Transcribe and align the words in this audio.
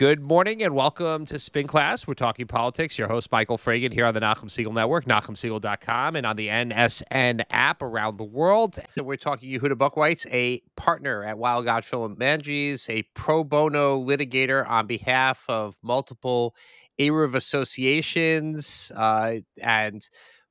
Good 0.00 0.22
morning 0.22 0.62
and 0.62 0.74
welcome 0.74 1.26
to 1.26 1.38
Spin 1.38 1.66
Class. 1.66 2.06
We're 2.06 2.14
talking 2.14 2.46
politics. 2.46 2.96
Your 2.96 3.06
host, 3.06 3.30
Michael 3.30 3.58
Fragin, 3.58 3.92
here 3.92 4.06
on 4.06 4.14
the 4.14 4.20
Nachum 4.20 4.46
Segal 4.46 4.72
Network, 4.72 5.04
NachumSegal.com, 5.04 6.16
and 6.16 6.24
on 6.24 6.36
the 6.36 6.48
NSN 6.48 7.44
app 7.50 7.82
around 7.82 8.16
the 8.16 8.24
world. 8.24 8.78
We're 8.98 9.16
talking 9.16 9.50
Yehuda 9.50 9.74
Buchweitz, 9.74 10.24
a 10.32 10.62
partner 10.74 11.22
at 11.22 11.36
Weil 11.36 11.62
Gotshal 11.64 12.06
and 12.06 12.16
Manges, 12.16 12.88
a 12.88 13.02
pro 13.14 13.44
bono 13.44 14.02
litigator 14.02 14.66
on 14.66 14.86
behalf 14.86 15.44
of 15.50 15.76
multiple 15.82 16.54
Eruv 16.98 17.34
associations 17.34 18.90
uh, 18.96 19.34
and 19.60 20.08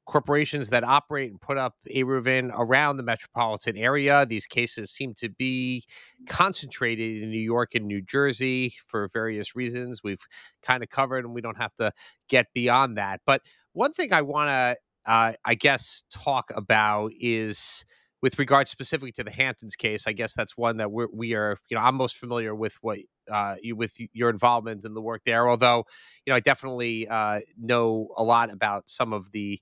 corporations 0.10 0.72
that 0.72 0.84
operate 0.84 1.30
and 1.30 1.40
put 1.40 1.56
up 1.56 1.76
Eruvin 1.96 2.52
around 2.58 2.98
the 2.98 3.04
metropolitan 3.04 3.78
area. 3.78 4.26
These 4.26 4.48
cases 4.48 4.90
seem 4.90 5.14
to 5.16 5.30
be 5.30 5.84
concentrated 6.28 7.22
in 7.22 7.30
New 7.30 7.38
York 7.38 7.76
and 7.76 7.86
New 7.86 8.02
Jersey 8.02 8.74
for 8.88 9.08
various 9.14 9.56
reasons. 9.56 10.02
We've 10.04 10.26
kind 10.64 10.82
of 10.82 10.90
covered, 10.90 11.26
and 11.26 11.34
we 11.36 11.42
don't 11.42 11.58
have 11.58 11.76
to 11.76 11.92
get 12.28 12.48
beyond 12.56 12.98
that. 12.98 13.22
But 13.26 13.44
one 13.74 13.94
thing 13.94 14.12
I 14.12 14.24
want 14.24 14.50
to, 14.50 15.12
uh, 15.12 15.34
I 15.46 15.54
guess, 15.54 16.04
talk 16.12 16.52
about 16.56 17.12
is 17.20 17.86
with 18.24 18.40
regard 18.40 18.68
specifically 18.68 19.12
to 19.14 19.24
the 19.24 19.32
Hamptons 19.32 19.76
case. 19.76 20.08
I 20.08 20.14
guess 20.14 20.34
that's 20.34 20.58
one 20.58 20.78
that 20.78 20.92
we're, 20.92 21.08
we 21.14 21.36
are, 21.36 21.58
you 21.70 21.78
know, 21.78 21.84
I'm 21.84 21.96
most 21.96 22.18
familiar 22.18 22.56
with 22.56 22.76
what 22.82 22.98
uh, 23.32 23.56
you 23.62 23.76
with 23.76 23.94
your 24.12 24.32
involvement 24.32 24.84
in 24.86 24.96
the 24.96 25.02
work 25.02 25.22
there. 25.24 25.48
Although, 25.48 25.86
you 26.26 26.32
know, 26.32 26.36
I 26.36 26.40
definitely 26.40 27.08
uh, 27.08 27.42
know 27.58 28.08
a 28.18 28.24
lot 28.24 28.52
about 28.52 28.86
some 28.88 29.14
of 29.14 29.32
the 29.32 29.62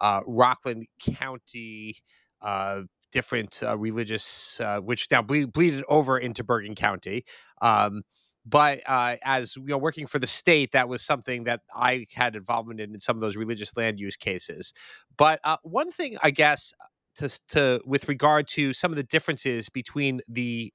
uh, 0.00 0.20
Rockland 0.26 0.86
County, 1.00 1.96
uh, 2.42 2.82
different 3.12 3.62
uh, 3.62 3.76
religious, 3.76 4.60
uh, 4.60 4.78
which 4.80 5.08
now 5.10 5.22
ble- 5.22 5.46
bleeded 5.46 5.84
over 5.88 6.18
into 6.18 6.44
Bergen 6.44 6.74
County. 6.74 7.24
Um, 7.62 8.02
but 8.44 8.80
uh, 8.88 9.16
as 9.24 9.56
you 9.56 9.66
know, 9.66 9.78
working 9.78 10.06
for 10.06 10.18
the 10.18 10.26
state, 10.26 10.72
that 10.72 10.88
was 10.88 11.02
something 11.02 11.44
that 11.44 11.60
I 11.74 12.06
had 12.12 12.34
involvement 12.34 12.80
in 12.80 12.94
in 12.94 13.00
some 13.00 13.16
of 13.16 13.20
those 13.20 13.36
religious 13.36 13.76
land 13.76 13.98
use 14.00 14.16
cases. 14.16 14.72
But 15.16 15.40
uh, 15.44 15.58
one 15.62 15.90
thing, 15.90 16.16
I 16.22 16.30
guess, 16.30 16.72
to, 17.16 17.28
to 17.48 17.80
with 17.84 18.08
regard 18.08 18.48
to 18.48 18.72
some 18.72 18.90
of 18.90 18.96
the 18.96 19.02
differences 19.02 19.68
between 19.68 20.20
the 20.28 20.72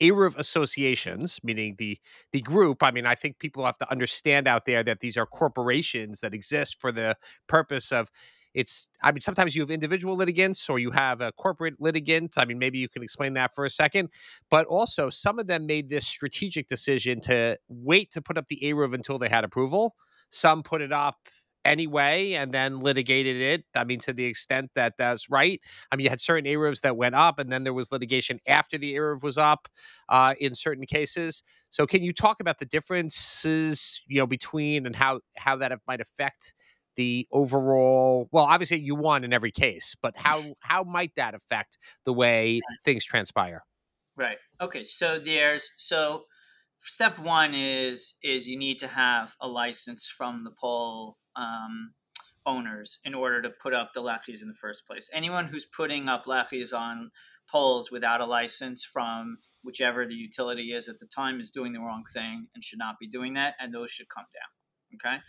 Eruv 0.00 0.36
associations, 0.36 1.38
meaning 1.44 1.76
the 1.78 1.98
the 2.32 2.40
group. 2.40 2.82
I 2.82 2.90
mean, 2.90 3.06
I 3.06 3.14
think 3.14 3.38
people 3.38 3.64
have 3.64 3.78
to 3.78 3.90
understand 3.90 4.48
out 4.48 4.64
there 4.64 4.82
that 4.82 4.98
these 5.00 5.16
are 5.16 5.26
corporations 5.26 6.20
that 6.20 6.34
exist 6.34 6.78
for 6.80 6.90
the 6.90 7.16
purpose 7.46 7.92
of 7.92 8.10
it's 8.54 8.88
i 9.02 9.10
mean 9.10 9.20
sometimes 9.20 9.54
you 9.56 9.62
have 9.62 9.70
individual 9.70 10.16
litigants 10.16 10.68
or 10.68 10.78
you 10.78 10.90
have 10.90 11.20
a 11.20 11.32
corporate 11.32 11.74
litigant 11.80 12.34
i 12.36 12.44
mean 12.44 12.58
maybe 12.58 12.78
you 12.78 12.88
can 12.88 13.02
explain 13.02 13.34
that 13.34 13.54
for 13.54 13.64
a 13.64 13.70
second 13.70 14.08
but 14.50 14.66
also 14.66 15.10
some 15.10 15.38
of 15.38 15.46
them 15.46 15.66
made 15.66 15.88
this 15.88 16.06
strategic 16.06 16.68
decision 16.68 17.20
to 17.20 17.56
wait 17.68 18.10
to 18.10 18.22
put 18.22 18.38
up 18.38 18.48
the 18.48 18.58
Eruv 18.62 18.94
until 18.94 19.18
they 19.18 19.28
had 19.28 19.44
approval. 19.44 19.94
Some 20.30 20.62
put 20.62 20.80
it 20.80 20.92
up 20.92 21.16
anyway 21.64 22.32
and 22.32 22.52
then 22.52 22.80
litigated 22.80 23.36
it 23.36 23.64
i 23.76 23.84
mean 23.84 24.00
to 24.00 24.12
the 24.12 24.24
extent 24.24 24.68
that 24.74 24.94
that's 24.98 25.30
right. 25.30 25.60
I 25.92 25.96
mean 25.96 26.04
you 26.04 26.10
had 26.10 26.20
certain 26.20 26.44
Eruvs 26.44 26.80
that 26.80 26.96
went 26.96 27.14
up 27.14 27.38
and 27.38 27.52
then 27.52 27.62
there 27.62 27.72
was 27.72 27.92
litigation 27.92 28.40
after 28.48 28.76
the 28.76 28.94
Eruv 28.94 29.22
was 29.22 29.38
up 29.38 29.68
uh, 30.08 30.34
in 30.40 30.56
certain 30.56 30.86
cases. 30.86 31.40
So 31.70 31.86
can 31.86 32.02
you 32.02 32.12
talk 32.12 32.40
about 32.40 32.58
the 32.58 32.64
differences 32.64 34.00
you 34.08 34.18
know 34.18 34.26
between 34.26 34.86
and 34.86 34.96
how 34.96 35.20
how 35.36 35.54
that 35.56 35.72
might 35.86 36.00
affect 36.00 36.54
the 36.96 37.26
overall 37.32 38.28
well 38.32 38.44
obviously 38.44 38.78
you 38.78 38.94
won 38.94 39.24
in 39.24 39.32
every 39.32 39.52
case 39.52 39.94
but 40.00 40.16
how 40.16 40.42
how 40.60 40.82
might 40.82 41.12
that 41.16 41.34
affect 41.34 41.78
the 42.04 42.12
way 42.12 42.60
things 42.84 43.04
transpire? 43.04 43.64
Right. 44.16 44.38
Okay 44.60 44.84
so 44.84 45.18
there's 45.18 45.72
so 45.76 46.24
step 46.84 47.18
one 47.18 47.54
is 47.54 48.14
is 48.22 48.48
you 48.48 48.58
need 48.58 48.78
to 48.80 48.88
have 48.88 49.34
a 49.40 49.48
license 49.48 50.08
from 50.08 50.44
the 50.44 50.50
pole 50.50 51.16
um, 51.36 51.92
owners 52.44 52.98
in 53.04 53.14
order 53.14 53.40
to 53.40 53.50
put 53.50 53.72
up 53.72 53.92
the 53.94 54.02
lechis 54.02 54.42
in 54.42 54.48
the 54.48 54.54
first 54.60 54.86
place. 54.86 55.08
Anyone 55.12 55.46
who's 55.46 55.64
putting 55.64 56.08
up 56.08 56.24
lechis 56.26 56.74
on 56.74 57.10
poles 57.50 57.90
without 57.90 58.20
a 58.20 58.26
license 58.26 58.84
from 58.84 59.38
whichever 59.62 60.06
the 60.06 60.14
utility 60.14 60.72
is 60.72 60.88
at 60.88 60.98
the 60.98 61.06
time 61.06 61.40
is 61.40 61.50
doing 61.50 61.72
the 61.72 61.80
wrong 61.80 62.04
thing 62.12 62.48
and 62.54 62.64
should 62.64 62.78
not 62.78 62.98
be 62.98 63.06
doing 63.06 63.34
that 63.34 63.54
and 63.60 63.72
those 63.72 63.90
should 63.90 64.08
come 64.08 64.24
down 64.32 64.98
okay 64.98 65.22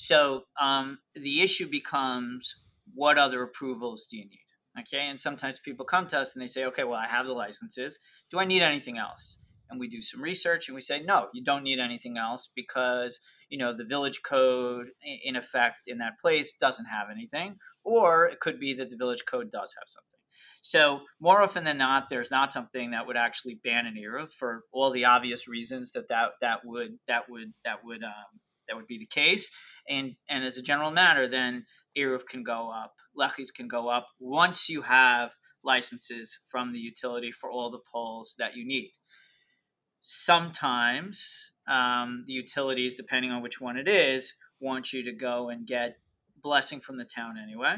so 0.00 0.44
um, 0.58 0.98
the 1.14 1.42
issue 1.42 1.68
becomes 1.68 2.56
what 2.94 3.18
other 3.18 3.42
approvals 3.42 4.06
do 4.06 4.16
you 4.16 4.24
need? 4.24 4.46
Okay, 4.80 5.06
and 5.06 5.20
sometimes 5.20 5.58
people 5.58 5.84
come 5.84 6.06
to 6.06 6.18
us 6.18 6.34
and 6.34 6.40
they 6.40 6.46
say, 6.46 6.64
okay, 6.64 6.84
well, 6.84 6.98
I 6.98 7.06
have 7.06 7.26
the 7.26 7.34
licenses. 7.34 7.98
Do 8.30 8.38
I 8.38 8.46
need 8.46 8.62
anything 8.62 8.96
else? 8.96 9.36
And 9.68 9.78
we 9.78 9.88
do 9.88 10.00
some 10.00 10.22
research 10.22 10.68
and 10.68 10.74
we 10.74 10.80
say, 10.80 11.02
no, 11.02 11.26
you 11.34 11.44
don't 11.44 11.62
need 11.62 11.78
anything 11.78 12.16
else 12.16 12.48
because 12.56 13.20
you 13.50 13.58
know 13.58 13.76
the 13.76 13.84
village 13.84 14.22
code 14.24 14.86
in 15.22 15.36
effect 15.36 15.80
in 15.86 15.98
that 15.98 16.18
place 16.18 16.54
doesn't 16.54 16.86
have 16.86 17.08
anything, 17.12 17.58
or 17.84 18.24
it 18.24 18.40
could 18.40 18.58
be 18.58 18.72
that 18.72 18.88
the 18.88 18.96
village 18.96 19.24
code 19.30 19.50
does 19.50 19.74
have 19.78 19.86
something. 19.86 20.18
So 20.62 21.00
more 21.20 21.42
often 21.42 21.64
than 21.64 21.76
not, 21.76 22.08
there's 22.08 22.30
not 22.30 22.54
something 22.54 22.92
that 22.92 23.06
would 23.06 23.18
actually 23.18 23.60
ban 23.62 23.84
an 23.84 23.96
eruv 24.02 24.30
for 24.32 24.62
all 24.72 24.90
the 24.90 25.04
obvious 25.04 25.46
reasons 25.46 25.92
that 25.92 26.08
that 26.08 26.30
that 26.40 26.60
would 26.64 26.98
that 27.06 27.28
would 27.28 27.52
that 27.66 27.84
would 27.84 28.02
um, 28.02 28.40
that 28.70 28.76
would 28.76 28.86
be 28.86 28.98
the 28.98 29.06
case. 29.06 29.50
And 29.88 30.14
and 30.28 30.44
as 30.44 30.56
a 30.56 30.62
general 30.62 30.90
matter, 30.90 31.26
then 31.26 31.66
Eruv 31.98 32.26
can 32.26 32.42
go 32.42 32.70
up, 32.70 32.94
Lechis 33.18 33.52
can 33.52 33.68
go 33.68 33.88
up 33.88 34.08
once 34.18 34.68
you 34.68 34.82
have 34.82 35.30
licenses 35.62 36.38
from 36.48 36.72
the 36.72 36.78
utility 36.78 37.32
for 37.32 37.50
all 37.50 37.70
the 37.70 37.80
poles 37.92 38.34
that 38.38 38.56
you 38.56 38.66
need. 38.66 38.92
Sometimes 40.00 41.50
um, 41.68 42.24
the 42.26 42.32
utilities, 42.32 42.96
depending 42.96 43.30
on 43.30 43.42
which 43.42 43.60
one 43.60 43.76
it 43.76 43.88
is, 43.88 44.32
want 44.60 44.92
you 44.92 45.02
to 45.04 45.12
go 45.12 45.50
and 45.50 45.66
get 45.66 45.98
blessing 46.42 46.80
from 46.80 46.96
the 46.96 47.04
town 47.04 47.34
anyway. 47.42 47.76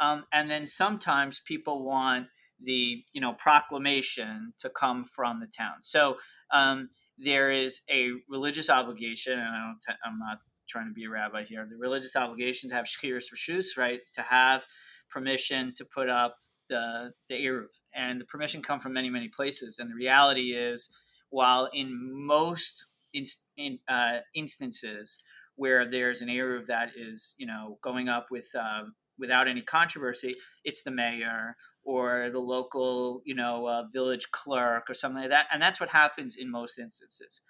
Um, 0.00 0.24
and 0.32 0.50
then 0.50 0.66
sometimes 0.66 1.40
people 1.44 1.84
want 1.84 2.28
the 2.62 3.04
you 3.12 3.20
know 3.20 3.32
proclamation 3.32 4.52
to 4.58 4.70
come 4.70 5.04
from 5.04 5.40
the 5.40 5.46
town. 5.46 5.82
So 5.82 6.18
um, 6.50 6.90
there 7.22 7.50
is 7.50 7.80
a 7.90 8.10
religious 8.28 8.70
obligation, 8.70 9.34
and 9.34 9.42
I 9.42 9.66
don't, 9.66 9.96
I'm 10.04 10.18
not 10.18 10.38
trying 10.68 10.86
to 10.86 10.92
be 10.92 11.04
a 11.04 11.10
rabbi 11.10 11.44
here. 11.44 11.66
The 11.68 11.76
religious 11.76 12.16
obligation 12.16 12.70
to 12.70 12.76
have 12.76 12.86
schiras 12.86 13.26
reshus, 13.34 13.76
right? 13.76 14.00
To 14.14 14.22
have 14.22 14.64
permission 15.10 15.74
to 15.76 15.84
put 15.84 16.08
up 16.08 16.36
the 16.68 17.12
the 17.28 17.34
eruv, 17.34 17.66
and 17.94 18.20
the 18.20 18.24
permission 18.24 18.62
come 18.62 18.80
from 18.80 18.92
many 18.92 19.10
many 19.10 19.28
places. 19.28 19.78
And 19.78 19.90
the 19.90 19.94
reality 19.94 20.52
is, 20.52 20.88
while 21.30 21.68
in 21.72 21.90
most 22.26 22.86
in, 23.12 23.24
in 23.56 23.78
uh, 23.88 24.18
instances 24.34 25.18
where 25.56 25.90
there's 25.90 26.22
an 26.22 26.28
eruv 26.28 26.66
that 26.66 26.90
is 26.96 27.34
you 27.36 27.46
know 27.46 27.78
going 27.82 28.08
up 28.08 28.28
with 28.30 28.46
uh, 28.54 28.84
without 29.18 29.48
any 29.48 29.62
controversy, 29.62 30.32
it's 30.64 30.82
the 30.82 30.90
mayor 30.90 31.56
or 31.90 32.30
the 32.30 32.38
local, 32.38 33.20
you 33.24 33.34
know, 33.34 33.66
uh, 33.66 33.82
village 33.92 34.30
clerk 34.30 34.88
or 34.88 34.94
something 34.94 35.22
like 35.22 35.30
that. 35.30 35.46
And 35.52 35.60
that's 35.60 35.80
what 35.80 35.88
happens 35.88 36.36
in 36.36 36.48
most 36.48 36.78
instances. 36.78 37.42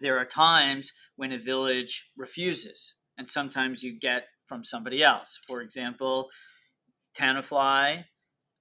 There 0.00 0.16
are 0.16 0.24
times 0.24 0.92
when 1.16 1.32
a 1.32 1.38
village 1.38 2.08
refuses, 2.16 2.94
and 3.18 3.28
sometimes 3.28 3.82
you 3.82 3.98
get 3.98 4.24
from 4.46 4.64
somebody 4.64 5.02
else. 5.02 5.38
For 5.46 5.60
example, 5.60 6.30
Tenafly, 7.14 8.04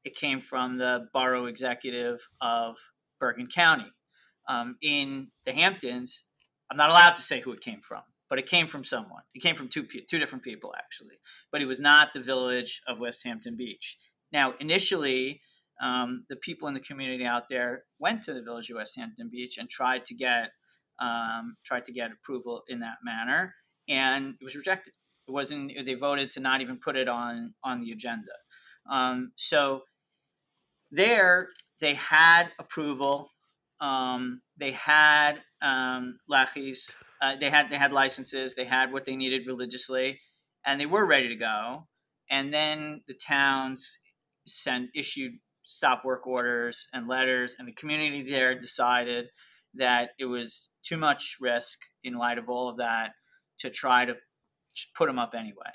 it 0.04 0.16
came 0.16 0.42
from 0.42 0.78
the 0.78 1.08
borough 1.14 1.46
executive 1.46 2.20
of 2.42 2.76
Bergen 3.18 3.48
County. 3.48 3.92
Um, 4.50 4.76
in 4.82 5.30
the 5.46 5.54
Hamptons, 5.54 6.24
I'm 6.70 6.78
not 6.78 6.90
allowed 6.90 7.16
to 7.16 7.22
say 7.22 7.40
who 7.40 7.54
it 7.54 7.62
came 7.62 7.80
from, 7.82 8.02
but 8.30 8.40
it 8.40 8.46
came 8.46 8.68
from 8.68 8.84
someone. 8.84 9.24
It 9.34 9.42
came 9.42 9.56
from 9.56 9.70
two 9.70 9.88
two 10.10 10.20
different 10.20 10.44
people 10.44 10.74
actually, 10.78 11.16
but 11.50 11.62
it 11.62 11.66
was 11.66 11.80
not 11.80 12.10
the 12.14 12.20
village 12.20 12.82
of 12.88 13.00
Westhampton 13.00 13.56
Beach. 13.56 13.98
Now, 14.32 14.54
initially, 14.60 15.42
um, 15.82 16.26
the 16.30 16.36
people 16.36 16.68
in 16.68 16.74
the 16.74 16.80
community 16.80 17.26
out 17.26 17.50
there 17.50 17.84
went 18.00 18.24
to 18.24 18.34
the 18.34 18.42
village 18.42 18.70
of 18.70 18.78
Westhampton 18.78 19.30
Beach 19.32 19.58
and 19.58 19.70
tried 19.70 20.06
to 20.06 20.16
get 20.16 20.52
um, 21.00 21.58
tried 21.66 21.86
to 21.86 21.92
get 21.92 22.12
approval 22.12 22.62
in 22.68 22.80
that 22.82 22.98
manner, 23.04 23.56
and 23.90 24.36
it 24.40 24.44
was 24.44 24.56
rejected. 24.56 24.94
It 25.28 25.32
wasn't. 25.32 25.72
They 25.86 25.96
voted 25.96 26.30
to 26.32 26.40
not 26.40 26.62
even 26.62 26.78
put 26.78 26.96
it 26.96 27.08
on 27.08 27.56
on 27.64 27.82
the 27.82 27.92
agenda. 27.92 28.34
Um, 28.90 29.32
so 29.36 29.82
there, 30.92 31.50
they 31.80 31.96
had 31.96 32.50
approval. 32.60 33.32
Um, 33.80 34.42
they 34.58 34.72
had 34.74 35.42
um, 35.62 36.20
lechis. 36.30 36.92
Uh, 37.22 37.36
they 37.40 37.50
had 37.50 37.72
they 37.72 37.78
had 37.78 37.92
licenses. 37.92 38.54
They 38.54 38.66
had 38.66 38.94
what 38.94 39.06
they 39.06 39.16
needed 39.16 39.48
religiously, 39.48 40.20
and 40.66 40.80
they 40.80 40.86
were 40.86 41.06
ready 41.06 41.28
to 41.30 41.36
go. 41.36 41.88
And 42.30 42.54
then 42.54 43.02
the 43.08 43.14
towns 43.16 44.00
sent 44.48 44.90
issued 44.96 45.34
stop 45.64 46.04
work 46.04 46.28
orders 46.28 46.88
and 46.94 47.08
letters, 47.08 47.56
and 47.58 47.68
the 47.68 47.74
community 47.74 48.30
there 48.30 48.60
decided 48.60 49.28
that 49.76 50.10
it 50.20 50.26
was 50.26 50.70
too 50.84 50.98
much 50.98 51.38
risk 51.40 51.80
in 52.04 52.16
light 52.16 52.38
of 52.38 52.50
all 52.50 52.70
of 52.70 52.78
that 52.78 53.12
to 53.60 53.70
try 53.70 54.06
to 54.06 54.16
put 54.96 55.08
them 55.08 55.20
up 55.20 55.34
anyway. 55.38 55.72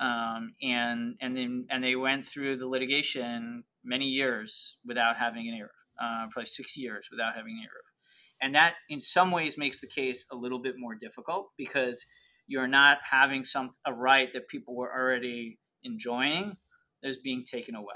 Um, 0.00 0.54
and 0.62 1.16
and 1.20 1.36
then 1.36 1.66
and 1.70 1.84
they 1.84 1.96
went 1.96 2.26
through 2.26 2.56
the 2.56 2.66
litigation 2.66 3.64
many 3.84 4.06
years 4.06 4.76
without 4.84 5.16
having 5.16 5.48
an 5.48 5.54
Eruv, 5.54 5.68
uh, 6.02 6.26
probably 6.30 6.46
six 6.46 6.76
years 6.76 7.08
without 7.10 7.34
having 7.34 7.52
an 7.52 7.64
Eruv. 7.64 8.42
and 8.42 8.54
that 8.54 8.74
in 8.88 9.00
some 9.00 9.30
ways 9.30 9.58
makes 9.58 9.80
the 9.80 9.86
case 9.86 10.24
a 10.32 10.36
little 10.36 10.58
bit 10.58 10.74
more 10.78 10.94
difficult 10.94 11.50
because 11.56 12.04
you're 12.46 12.68
not 12.68 12.98
having 13.10 13.44
some 13.44 13.70
a 13.86 13.92
right 13.92 14.32
that 14.32 14.48
people 14.48 14.74
were 14.74 14.92
already 14.92 15.58
enjoying 15.84 16.56
that 17.02 17.08
is 17.08 17.16
being 17.16 17.44
taken 17.44 17.74
away. 17.74 17.94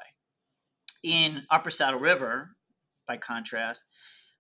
In 1.02 1.42
Upper 1.50 1.70
Saddle 1.70 2.00
River, 2.00 2.56
by 3.06 3.16
contrast, 3.16 3.84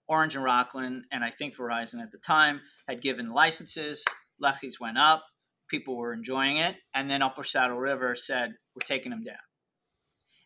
Orange 0.08 0.34
and 0.34 0.44
Rockland, 0.44 1.04
and 1.10 1.24
I 1.24 1.30
think 1.30 1.56
Verizon 1.56 2.02
at 2.02 2.12
the 2.12 2.18
time, 2.18 2.60
had 2.88 3.02
given 3.02 3.32
licenses. 3.32 4.04
Lechis 4.42 4.80
went 4.80 4.98
up, 4.98 5.24
people 5.68 5.96
were 5.96 6.12
enjoying 6.12 6.58
it, 6.58 6.76
and 6.94 7.10
then 7.10 7.22
Upper 7.22 7.44
Saddle 7.44 7.78
River 7.78 8.14
said, 8.14 8.54
We're 8.74 8.86
taking 8.86 9.10
them 9.10 9.22
down. 9.22 9.36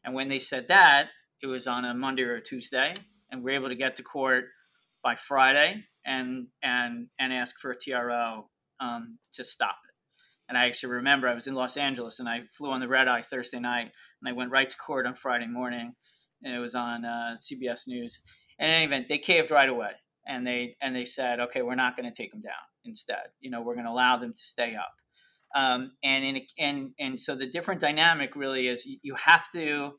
And 0.05 0.15
when 0.15 0.29
they 0.29 0.38
said 0.38 0.69
that, 0.69 1.09
it 1.43 1.47
was 1.47 1.67
on 1.67 1.85
a 1.85 1.94
Monday 1.94 2.23
or 2.23 2.37
a 2.37 2.43
Tuesday, 2.43 2.94
and 3.31 3.43
we 3.43 3.53
are 3.53 3.56
able 3.56 3.69
to 3.69 3.75
get 3.75 3.97
to 3.97 4.03
court 4.03 4.47
by 5.03 5.17
Friday 5.17 5.85
and 6.05 6.49
and 6.62 7.09
and 7.19 7.32
ask 7.32 7.56
for 7.61 7.71
a 7.71 7.76
TRO 7.76 8.49
um, 8.81 9.19
to 9.32 9.44
stop. 9.44 9.76
And 10.49 10.56
I 10.56 10.67
actually 10.67 10.93
remember 10.93 11.29
I 11.29 11.35
was 11.35 11.47
in 11.47 11.55
Los 11.55 11.77
Angeles 11.77 12.21
and 12.21 12.29
I 12.29 12.43
flew 12.56 12.71
on 12.71 12.81
the 12.81 12.89
red 12.89 13.09
eye 13.09 13.23
Thursday 13.23 13.61
night 13.61 13.91
and 14.21 14.29
I 14.29 14.33
went 14.33 14.50
right 14.50 14.71
to 14.71 14.77
court 14.77 15.06
on 15.06 15.15
Friday 15.15 15.47
morning. 15.47 15.95
And 16.43 16.55
it 16.55 16.59
was 16.59 16.75
on 16.75 17.05
uh, 17.05 17.37
CBS 17.37 17.87
News. 17.87 18.21
And 18.59 18.71
in 18.71 18.75
any 18.77 18.85
event, 18.87 19.06
they 19.09 19.19
caved 19.19 19.50
right 19.50 19.69
away 19.69 19.91
and 20.29 20.47
they 20.47 20.77
and 20.81 20.95
they 20.95 21.05
said, 21.05 21.41
okay, 21.41 21.62
we're 21.62 21.75
not 21.75 21.97
going 21.97 22.09
to 22.09 22.15
take 22.15 22.31
them 22.31 22.43
down. 22.43 22.53
Instead, 22.85 23.29
you 23.41 23.50
know, 23.50 23.62
we're 23.62 23.75
going 23.75 23.87
to 23.87 23.93
allow 23.93 24.17
them 24.17 24.33
to 24.33 24.43
stay 24.43 24.77
up. 24.77 24.95
Um, 25.55 25.93
and 26.05 26.25
in 26.25 26.43
and 26.59 26.91
and 26.99 27.19
so 27.19 27.35
the 27.35 27.47
different 27.47 27.81
dynamic 27.81 28.37
really 28.37 28.69
is 28.69 28.87
you 29.03 29.15
have 29.15 29.50
to 29.53 29.93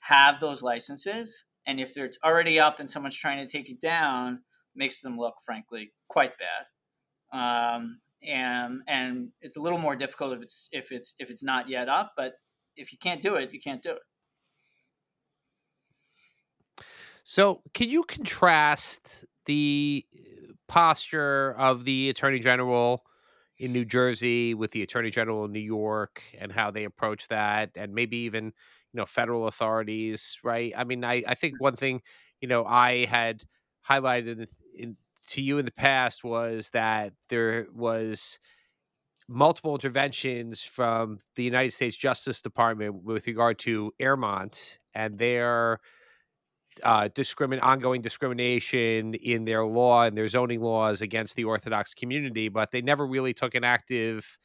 have 0.00 0.40
those 0.40 0.62
licenses, 0.62 1.44
and 1.66 1.78
if 1.78 1.96
it's 1.96 2.18
already 2.24 2.58
up 2.58 2.80
and 2.80 2.90
someone's 2.90 3.16
trying 3.16 3.46
to 3.46 3.50
take 3.50 3.70
it 3.70 3.80
down, 3.80 4.40
makes 4.74 5.00
them 5.02 5.18
look, 5.18 5.34
frankly, 5.44 5.92
quite 6.08 6.32
bad. 6.38 7.76
Um, 7.76 8.00
and 8.26 8.82
and 8.86 9.30
it's 9.40 9.56
a 9.56 9.60
little 9.60 9.78
more 9.78 9.96
difficult 9.96 10.32
if 10.34 10.42
it's 10.42 10.68
if 10.72 10.92
it's 10.92 11.14
if 11.18 11.30
it's 11.30 11.42
not 11.42 11.68
yet 11.68 11.88
up. 11.88 12.14
But 12.16 12.34
if 12.76 12.92
you 12.92 12.98
can't 12.98 13.22
do 13.22 13.36
it, 13.36 13.52
you 13.52 13.60
can't 13.60 13.82
do 13.82 13.92
it. 13.92 14.02
So, 17.24 17.62
can 17.72 17.88
you 17.88 18.04
contrast 18.04 19.24
the 19.46 20.04
uh, 20.14 20.52
posture 20.68 21.54
of 21.58 21.84
the 21.84 22.10
Attorney 22.10 22.38
General 22.38 23.04
in 23.58 23.72
New 23.72 23.84
Jersey 23.84 24.52
with 24.52 24.72
the 24.72 24.82
Attorney 24.82 25.10
General 25.10 25.44
in 25.46 25.52
New 25.52 25.60
York 25.60 26.22
and 26.38 26.52
how 26.52 26.70
they 26.70 26.84
approach 26.84 27.28
that, 27.28 27.70
and 27.76 27.94
maybe 27.94 28.18
even 28.18 28.46
you 28.46 28.52
know 28.98 29.06
federal 29.06 29.46
authorities, 29.46 30.38
right? 30.42 30.72
I 30.76 30.84
mean, 30.84 31.04
I 31.04 31.22
I 31.26 31.34
think 31.34 31.54
one 31.58 31.76
thing 31.76 32.02
you 32.40 32.48
know 32.48 32.64
I 32.64 33.06
had 33.06 33.44
highlighted 33.88 34.48
in, 34.74 34.96
to 35.30 35.42
you 35.42 35.58
in 35.58 35.64
the 35.64 35.72
past 35.72 36.24
was 36.24 36.70
that 36.70 37.12
there 37.28 37.66
was 37.74 38.38
multiple 39.28 39.74
interventions 39.74 40.62
from 40.62 41.18
the 41.36 41.42
United 41.42 41.72
States 41.72 41.96
Justice 41.96 42.42
Department 42.42 43.04
with 43.04 43.26
regard 43.26 43.58
to 43.60 43.92
Airmont 43.98 44.78
and 44.94 45.18
their 45.18 45.80
uh, 46.82 47.08
discrimin- 47.08 47.62
ongoing 47.62 48.02
discrimination 48.02 49.14
in 49.14 49.44
their 49.44 49.64
law 49.64 50.02
and 50.02 50.16
their 50.16 50.28
zoning 50.28 50.60
laws 50.60 51.00
against 51.00 51.36
the 51.36 51.44
Orthodox 51.44 51.94
community, 51.94 52.48
but 52.48 52.70
they 52.70 52.82
never 52.82 53.06
really 53.06 53.32
took 53.32 53.54
an 53.54 53.64
active 53.64 54.38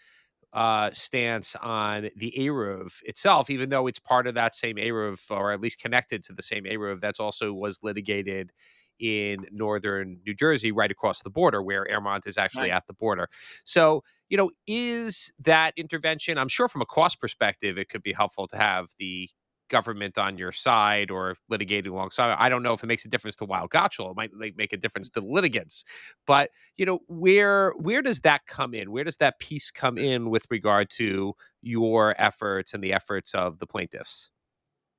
uh, 0.53 0.89
stance 0.91 1.55
on 1.61 2.09
the 2.15 2.33
Eruv 2.37 3.01
itself, 3.03 3.49
even 3.49 3.69
though 3.69 3.87
it's 3.87 3.99
part 3.99 4.27
of 4.27 4.35
that 4.35 4.55
same 4.55 4.77
Eruv, 4.77 5.19
or 5.29 5.51
at 5.51 5.61
least 5.61 5.79
connected 5.79 6.23
to 6.23 6.33
the 6.33 6.41
same 6.41 6.63
Eruv 6.63 7.01
that's 7.01 7.19
also 7.19 7.53
was 7.53 7.83
litigated 7.83 8.51
in 8.99 9.45
northern 9.51 10.19
New 10.25 10.33
Jersey, 10.33 10.71
right 10.71 10.91
across 10.91 11.21
the 11.21 11.29
border, 11.29 11.61
where 11.61 11.87
Airmont 11.89 12.27
is 12.27 12.37
actually 12.37 12.69
right. 12.69 12.77
at 12.77 12.87
the 12.87 12.93
border. 12.93 13.27
So, 13.63 14.03
you 14.29 14.37
know, 14.37 14.51
is 14.67 15.31
that 15.39 15.73
intervention? 15.77 16.37
I'm 16.37 16.49
sure 16.49 16.67
from 16.67 16.81
a 16.81 16.85
cost 16.85 17.19
perspective, 17.19 17.77
it 17.77 17.89
could 17.89 18.03
be 18.03 18.13
helpful 18.13 18.47
to 18.47 18.57
have 18.57 18.89
the 18.99 19.29
government 19.69 20.17
on 20.17 20.37
your 20.37 20.51
side 20.51 21.09
or 21.11 21.35
litigating 21.49 21.91
alongside. 21.91 22.35
I 22.37 22.49
don't 22.49 22.63
know 22.63 22.73
if 22.73 22.83
it 22.83 22.87
makes 22.87 23.05
a 23.05 23.07
difference 23.07 23.35
to 23.37 23.45
Weil 23.45 23.69
Gotshal. 23.69 24.11
It 24.11 24.15
might 24.15 24.55
make 24.57 24.73
a 24.73 24.77
difference 24.77 25.09
to 25.11 25.21
the 25.21 25.27
litigants. 25.27 25.85
But 26.27 26.49
you 26.75 26.85
know, 26.85 26.99
where 27.07 27.71
where 27.77 28.01
does 28.01 28.19
that 28.21 28.45
come 28.47 28.73
in? 28.73 28.91
Where 28.91 29.03
does 29.03 29.17
that 29.17 29.39
piece 29.39 29.71
come 29.71 29.97
in 29.97 30.29
with 30.29 30.45
regard 30.49 30.89
to 30.91 31.33
your 31.61 32.19
efforts 32.21 32.73
and 32.73 32.83
the 32.83 32.93
efforts 32.93 33.33
of 33.33 33.59
the 33.59 33.67
plaintiffs? 33.67 34.31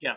Yeah. 0.01 0.17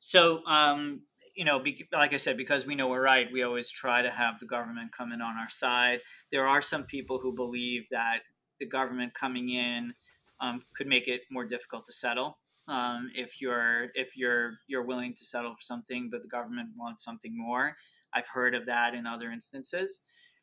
So 0.00 0.44
um, 0.46 1.02
you 1.38 1.44
know, 1.44 1.60
be, 1.60 1.86
like 1.92 2.12
I 2.12 2.16
said, 2.16 2.36
because 2.36 2.66
we 2.66 2.74
know 2.74 2.88
we're 2.88 3.00
right, 3.00 3.28
we 3.32 3.44
always 3.44 3.70
try 3.70 4.02
to 4.02 4.10
have 4.10 4.40
the 4.40 4.44
government 4.44 4.90
come 4.90 5.12
in 5.12 5.22
on 5.22 5.36
our 5.36 5.48
side. 5.48 6.00
There 6.32 6.48
are 6.48 6.60
some 6.60 6.82
people 6.82 7.20
who 7.20 7.32
believe 7.32 7.86
that 7.92 8.22
the 8.58 8.66
government 8.66 9.14
coming 9.14 9.50
in 9.50 9.94
um, 10.40 10.64
could 10.74 10.88
make 10.88 11.06
it 11.06 11.20
more 11.30 11.46
difficult 11.46 11.86
to 11.86 11.92
settle. 11.92 12.38
Um, 12.66 13.12
if 13.14 13.40
you're 13.40 13.86
if 13.94 14.16
you're 14.16 14.54
you're 14.66 14.82
willing 14.82 15.14
to 15.14 15.24
settle 15.24 15.54
for 15.54 15.62
something, 15.62 16.08
but 16.10 16.22
the 16.22 16.28
government 16.28 16.70
wants 16.76 17.04
something 17.04 17.38
more. 17.38 17.76
I've 18.12 18.26
heard 18.26 18.56
of 18.56 18.66
that 18.66 18.94
in 18.94 19.06
other 19.06 19.30
instances. 19.30 20.00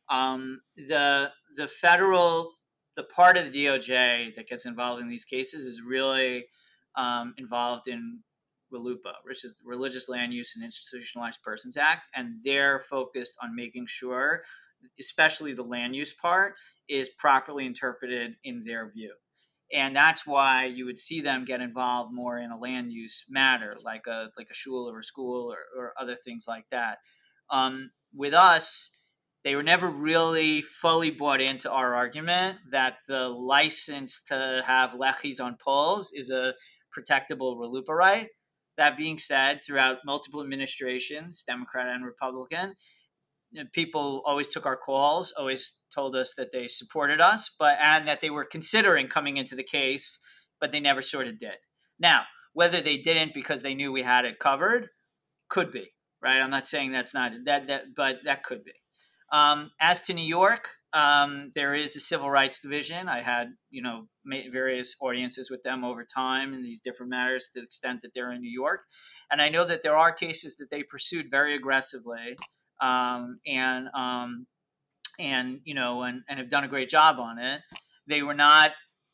Um, 0.10 0.62
the 0.78 1.30
the 1.58 1.68
federal 1.68 2.54
the 2.96 3.04
part 3.04 3.38
of 3.38 3.52
the 3.52 3.66
DOJ 3.66 4.34
that 4.38 4.48
gets 4.48 4.66
involved 4.66 5.02
in 5.02 5.10
these 5.10 5.26
cases 5.26 5.66
is 5.66 5.82
really 5.82 6.46
um, 6.96 7.34
involved 7.38 7.90
in 7.90 8.20
RLUIPA, 8.74 9.14
which 9.24 9.46
is 9.46 9.56
the 9.56 9.66
Religious 9.66 10.10
Land 10.10 10.34
Use 10.34 10.54
and 10.56 10.64
Institutionalized 10.64 11.42
Persons 11.44 11.78
Act, 11.78 12.04
and 12.16 12.40
they're 12.44 12.84
focused 12.90 13.38
on 13.42 13.56
making 13.56 13.88
sure, 13.88 14.44
especially 15.00 15.54
the 15.54 15.64
land 15.64 15.96
use 15.96 16.14
part, 16.14 16.56
is 16.88 17.10
properly 17.18 17.66
interpreted 17.66 18.36
in 18.44 18.64
their 18.64 18.90
view. 18.90 19.14
And 19.74 19.96
that's 19.96 20.28
why 20.28 20.66
you 20.66 20.86
would 20.86 20.98
see 20.98 21.22
them 21.22 21.44
get 21.44 21.62
involved 21.62 22.14
more 22.14 22.38
in 22.38 22.52
a 22.52 22.58
land 22.58 22.92
use 22.92 23.24
matter, 23.28 23.72
like 23.84 24.06
a 24.06 24.30
like 24.38 24.50
a 24.52 24.54
shul 24.54 24.90
or 24.90 25.00
a 25.00 25.04
school 25.04 25.52
or, 25.52 25.82
or 25.82 25.94
other 26.00 26.16
things 26.16 26.46
like 26.48 26.66
that. 26.72 27.00
Um, 27.50 27.90
with 28.14 28.34
us, 28.34 28.92
they 29.44 29.56
were 29.56 29.64
never 29.64 29.90
really 29.90 30.62
fully 30.62 31.10
bought 31.10 31.42
into 31.42 31.72
our 31.72 31.96
argument 31.96 32.58
that 32.72 32.98
the 33.08 33.28
license 33.28 34.22
to 34.28 34.64
have 34.66 34.92
lechis 34.92 35.42
on 35.42 35.58
poles 35.64 36.12
is 36.14 36.30
a 36.30 36.54
protectable 36.96 37.58
RLUIPA 37.58 37.90
right 37.90 38.28
that 38.78 38.98
being 38.98 39.18
said, 39.18 39.62
throughout 39.64 40.00
multiple 40.06 40.42
administrations, 40.42 41.44
Democrat 41.44 41.88
and 41.88 42.06
Republican, 42.06 42.76
people 43.74 44.22
always 44.26 44.48
took 44.48 44.66
our 44.66 44.76
calls, 44.76 45.32
always 45.38 45.80
told 45.94 46.16
us 46.16 46.34
that 46.36 46.52
they 46.52 46.68
supported 46.68 47.22
us, 47.22 47.50
but 47.58 47.78
and 47.82 48.08
that 48.08 48.22
they 48.22 48.30
were 48.30 48.46
considering 48.46 49.08
coming 49.08 49.38
into 49.38 49.56
the 49.56 49.64
case, 49.64 50.20
but 50.60 50.72
they 50.72 50.80
never 50.80 51.02
sort 51.02 51.28
of 51.28 51.40
did. 51.40 51.58
Now, 52.00 52.24
whether 52.54 52.82
they 52.82 52.98
didn't 52.98 53.34
because 53.34 53.62
they 53.62 53.76
knew 53.76 53.92
we 53.92 54.04
had 54.04 54.26
it 54.26 54.40
covered, 54.40 54.90
could 55.50 55.72
be 55.72 55.92
right. 56.22 56.40
I'm 56.40 56.50
not 56.50 56.68
saying 56.68 56.92
that's 56.92 57.14
not 57.14 57.32
that 57.46 57.68
that, 57.68 57.84
but 57.96 58.18
that 58.26 58.44
could 58.44 58.64
be. 58.64 58.74
Um, 59.32 59.72
as 59.80 60.02
to 60.04 60.14
New 60.14 60.26
York, 60.26 60.70
um, 60.96 61.52
there 61.56 61.76
is 61.76 61.94
a 61.98 62.00
civil 62.00 62.30
rights 62.30 62.62
division. 62.62 63.10
I 63.10 63.22
had, 63.22 63.50
you 63.70 63.82
know, 63.82 64.08
various 64.26 64.96
audiences 65.02 65.52
with 65.52 65.62
them 65.62 65.84
over 65.84 66.06
time 66.06 66.54
in 66.54 66.64
these 66.64 66.80
different 66.80 67.10
matters 67.10 67.50
to 67.54 67.60
the 67.60 67.66
extent 67.66 68.02
that 68.02 68.14
they're 68.16 68.32
in 68.32 68.42
New 68.42 68.50
York. 68.50 68.86
And 69.30 69.42
I 69.42 69.50
know 69.50 69.66
that 69.66 69.84
there 69.84 69.98
are 69.98 70.14
cases 70.14 70.56
that 70.56 70.72
they 70.72 70.84
pursued 70.84 71.30
very 71.30 71.54
aggressively 71.54 72.38
um, 72.80 73.40
and, 73.46 73.90
um, 73.94 74.48
and, 75.20 75.60
you 75.66 75.74
know, 75.74 76.04
and, 76.04 76.24
and 76.30 76.40
have 76.40 76.50
done 76.50 76.64
a 76.64 76.70
great 76.70 76.88
job 76.88 77.20
on 77.20 77.40
it. 77.40 77.60
They 78.08 78.22
were 78.22 78.34
not, 78.34 78.72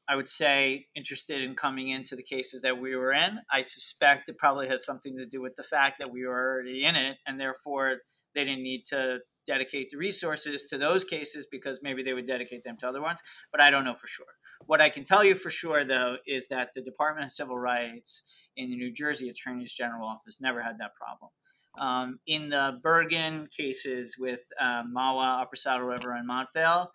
I 0.07 0.15
would 0.15 0.29
say, 0.29 0.85
interested 0.95 1.41
in 1.41 1.55
coming 1.55 1.89
into 1.89 2.15
the 2.15 2.21
cases 2.21 2.61
that 2.61 2.79
we 2.79 2.95
were 2.95 3.11
in. 3.11 3.39
I 3.51 3.61
suspect 3.61 4.29
it 4.29 4.37
probably 4.37 4.67
has 4.67 4.85
something 4.85 5.17
to 5.17 5.25
do 5.25 5.41
with 5.41 5.55
the 5.55 5.63
fact 5.63 5.97
that 5.97 6.11
we 6.11 6.27
were 6.27 6.37
already 6.37 6.85
in 6.85 6.95
it 6.95 7.17
and 7.25 7.39
therefore 7.39 7.97
they 8.35 8.45
didn't 8.45 8.61
need 8.61 8.83
to 8.89 9.19
dedicate 9.45 9.89
the 9.91 9.97
resources 9.97 10.65
to 10.65 10.77
those 10.77 11.03
cases 11.03 11.47
because 11.51 11.79
maybe 11.81 12.03
they 12.03 12.13
would 12.13 12.27
dedicate 12.27 12.63
them 12.63 12.77
to 12.77 12.87
other 12.87 13.01
ones, 13.01 13.21
but 13.51 13.61
I 13.61 13.69
don't 13.69 13.83
know 13.83 13.95
for 13.95 14.07
sure. 14.07 14.25
What 14.67 14.81
I 14.81 14.89
can 14.89 15.03
tell 15.03 15.23
you 15.23 15.35
for 15.35 15.49
sure, 15.49 15.83
though, 15.83 16.17
is 16.27 16.47
that 16.49 16.69
the 16.75 16.81
Department 16.81 17.25
of 17.25 17.31
Civil 17.31 17.57
Rights 17.57 18.23
in 18.55 18.69
the 18.69 18.75
New 18.75 18.91
Jersey 18.93 19.29
Attorney's 19.29 19.73
General 19.73 20.07
Office 20.07 20.39
never 20.41 20.61
had 20.61 20.77
that 20.79 20.91
problem. 20.95 21.31
Um, 21.79 22.19
in 22.27 22.49
the 22.49 22.79
Bergen 22.83 23.47
cases 23.55 24.15
with 24.19 24.41
um, 24.59 24.93
Mahwah, 24.95 25.41
Upper 25.41 25.55
Saddle 25.55 25.87
River, 25.87 26.13
and 26.13 26.29
Montvale, 26.29 26.87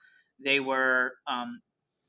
they 0.45 0.61
were, 0.61 1.15
um, 1.27 1.61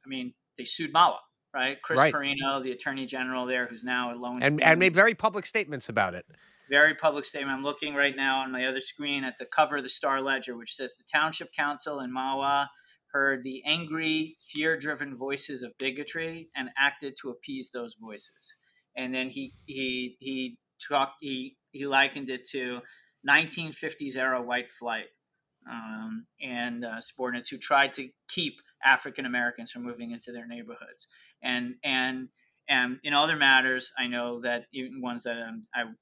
I 0.05 0.09
mean, 0.09 0.33
they 0.57 0.65
sued 0.65 0.93
Mahwah, 0.93 1.15
right? 1.53 1.81
Chris 1.81 1.97
right. 1.97 2.13
Porrino, 2.13 2.61
the 2.61 2.71
Attorney 2.71 3.05
General 3.05 3.45
there, 3.45 3.67
who's 3.67 3.85
now 3.85 4.11
at 4.11 4.17
Lowenstein. 4.17 4.53
And, 4.53 4.63
and 4.63 4.79
made 4.79 4.93
very 4.93 5.15
public 5.15 5.45
statements 5.45 5.87
about 5.87 6.13
it 6.13 6.25
very 6.69 6.95
public 6.95 7.25
statement. 7.25 7.57
I'm 7.57 7.63
looking 7.63 7.95
right 7.95 8.15
now 8.15 8.41
on 8.41 8.51
my 8.51 8.65
other 8.65 8.81
screen 8.81 9.23
at 9.23 9.35
the 9.39 9.45
cover 9.45 9.77
of 9.77 9.83
the 9.83 9.89
Star 9.89 10.21
Ledger, 10.21 10.57
which 10.57 10.75
says 10.75 10.95
the 10.95 11.03
Township 11.11 11.53
Council 11.53 11.99
in 12.01 12.13
Mahwah 12.13 12.67
heard 13.13 13.43
the 13.43 13.63
angry, 13.65 14.37
fear 14.53 14.77
driven 14.77 15.17
voices 15.17 15.63
of 15.63 15.77
bigotry 15.79 16.49
and 16.55 16.69
acted 16.77 17.15
to 17.21 17.29
appease 17.29 17.71
those 17.71 17.95
voices. 18.01 18.55
And 18.97 19.13
then 19.15 19.29
he, 19.29 19.53
he, 19.65 20.17
he 20.19 20.57
talked, 20.87 21.15
he, 21.21 21.57
he 21.71 21.87
likened 21.87 22.29
it 22.29 22.47
to 22.49 22.81
1950s 23.29 24.17
era 24.17 24.41
white 24.41 24.71
flight. 24.71 25.07
um, 25.69 26.25
and 26.41 26.85
uh, 26.85 27.01
subordinates 27.01 27.49
who 27.49 27.57
tried 27.57 27.93
to 27.95 28.09
keep 28.29 28.55
African 28.85 29.25
Americans 29.25 29.71
from 29.71 29.83
moving 29.83 30.11
into 30.11 30.31
their 30.31 30.47
neighborhoods. 30.47 31.07
And 31.43 31.75
and 31.83 32.29
and 32.69 32.99
in 33.03 33.13
other 33.13 33.35
matters, 33.37 33.91
I 33.99 34.07
know 34.07 34.41
that 34.41 34.65
even 34.73 35.01
ones 35.01 35.23
that 35.23 35.37
I'm, 35.37 35.63
I'm 35.75 35.97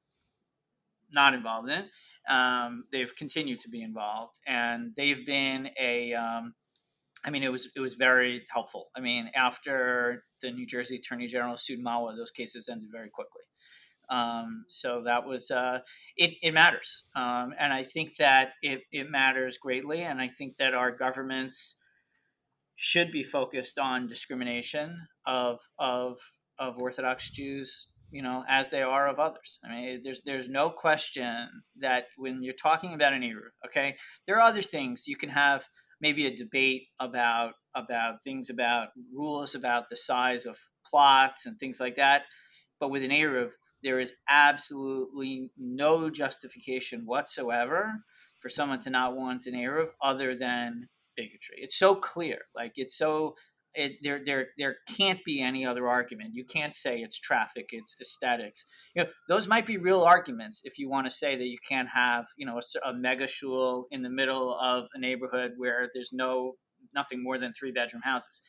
not 1.12 1.34
involved 1.34 1.70
in, 1.70 1.86
um, 2.30 2.86
they've 2.92 3.16
continued 3.16 3.60
to 3.62 3.70
be 3.70 3.82
involved, 3.82 4.40
and 4.48 4.92
they've 4.96 5.26
been 5.26 5.70
a. 5.80 6.14
Um, 6.14 6.54
I 7.24 7.32
mean, 7.32 7.44
it 7.44 7.52
was 7.52 7.70
it 7.76 7.80
was 7.80 7.96
very 7.96 8.46
helpful. 8.52 8.90
I 8.96 9.00
mean, 9.00 9.32
after 9.36 10.26
the 10.42 10.52
New 10.52 10.68
Jersey 10.68 10.98
Attorney 10.98 11.28
General 11.28 11.58
sued 11.58 11.84
Mahwah, 11.84 12.16
those 12.16 12.32
cases 12.32 12.70
ended 12.70 12.90
very 12.92 13.10
quickly. 13.10 13.42
Um, 14.10 14.66
so 14.68 15.04
that 15.06 15.26
was 15.26 15.50
uh, 15.50 15.80
it. 16.18 16.34
It 16.42 16.54
matters, 16.54 17.04
um, 17.16 17.54
and 17.60 17.74
I 17.74 17.84
think 17.84 18.18
that 18.18 18.50
it 18.62 18.82
it 18.92 19.10
matters 19.10 19.58
greatly. 19.58 20.02
And 20.02 20.22
I 20.22 20.28
think 20.28 20.58
that 20.58 20.74
our 20.74 20.92
governments 20.92 21.76
should 22.76 23.12
be 23.12 23.24
focused 23.24 23.80
on 23.80 24.08
discrimination 24.08 25.08
of 25.26 25.60
of 25.80 26.20
of 26.60 26.78
Orthodox 26.78 27.30
Jews, 27.30 27.88
you 28.16 28.22
know, 28.22 28.46
as 28.48 28.70
they 28.70 28.82
are 28.82 29.10
of 29.10 29.20
others. 29.20 29.60
I 29.62 29.70
mean, 29.70 30.02
there's 30.02 30.22
there's 30.26 30.48
no 30.48 30.70
question 30.70 31.50
that 31.82 32.06
when 32.16 32.42
you're 32.44 32.54
talking 32.54 32.94
about 32.94 33.12
an 33.12 33.24
eruv, 33.24 33.52
okay, 33.66 33.98
there 34.26 34.38
are 34.38 34.50
other 34.50 34.62
things 34.62 35.04
you 35.06 35.18
can 35.18 35.28
have 35.28 35.66
maybe 36.00 36.26
a 36.26 36.34
debate 36.34 36.84
about 36.98 37.56
about 37.76 38.24
things 38.24 38.50
about 38.50 38.88
rules 39.14 39.54
about 39.54 39.90
the 39.90 39.98
size 39.98 40.46
of 40.46 40.58
plots 40.90 41.46
and 41.46 41.60
things 41.60 41.82
like 41.82 41.98
that. 41.98 42.22
But 42.80 42.90
with 42.90 43.04
an 43.04 43.12
eruv, 43.12 43.50
there 43.84 44.00
is 44.00 44.14
absolutely 44.30 45.52
no 45.58 46.10
justification 46.10 47.02
whatsoever 47.06 47.96
for 48.42 48.48
someone 48.48 48.80
to 48.84 48.90
not 48.90 49.18
want 49.18 49.46
an 49.46 49.56
eruv 49.56 49.90
other 50.02 50.38
than 50.38 50.88
bigotry. 51.18 51.58
It's 51.58 51.78
so 51.78 51.96
clear, 51.96 52.40
like 52.56 52.74
it's 52.78 52.98
so 52.98 53.36
it, 53.76 53.94
there 54.02 54.22
there 54.26 54.48
there 54.58 54.78
can't 54.88 55.24
be 55.24 55.42
any 55.42 55.66
other 55.66 55.88
argument. 55.88 56.32
You 56.34 56.46
can't 56.46 56.74
say 56.74 57.00
it's 57.00 57.20
traffic, 57.20 57.70
it's 57.72 57.96
aesthetics. 58.02 58.66
You 58.96 59.04
know, 59.04 59.10
those 59.30 59.48
might 59.48 59.66
be 59.66 59.78
real 59.78 60.04
arguments 60.04 60.62
if 60.64 60.78
you 60.78 60.90
want 60.90 61.08
to 61.08 61.12
say 61.12 61.36
that 61.36 61.48
you 61.48 61.58
can't 61.68 61.90
have 61.94 62.26
you 62.38 62.46
know 62.46 62.60
a, 62.60 62.90
a 62.90 62.94
mega 62.94 63.28
shul 63.28 63.88
in 63.92 64.02
the 64.02 64.10
middle 64.10 64.58
of 64.62 64.86
a 64.94 65.00
neighborhood 65.00 65.52
where 65.58 65.90
there's 65.94 66.12
no 66.14 66.54
nothing 66.94 67.24
more 67.24 67.38
than 67.38 67.54
three 67.54 67.72
bedroom 67.72 68.02
houses. 68.04 68.42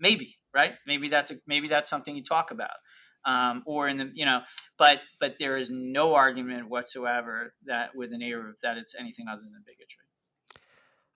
Maybe 0.00 0.38
right? 0.54 0.74
Maybe 0.86 1.08
that's 1.08 1.30
a, 1.30 1.36
maybe 1.46 1.68
that's 1.68 1.90
something 1.90 2.16
you 2.16 2.24
talk 2.24 2.50
about. 2.50 2.76
Um, 3.24 3.62
or 3.66 3.88
in 3.88 3.96
the 3.96 4.10
you 4.14 4.24
know, 4.24 4.40
but 4.78 5.00
but 5.20 5.36
there 5.38 5.56
is 5.56 5.70
no 5.70 6.14
argument 6.14 6.70
whatsoever 6.70 7.54
that 7.66 7.90
with 7.94 8.12
an 8.12 8.20
eruv 8.20 8.52
that 8.62 8.78
it's 8.78 8.94
anything 8.98 9.26
other 9.28 9.42
than 9.42 9.62
bigotry. 9.66 10.07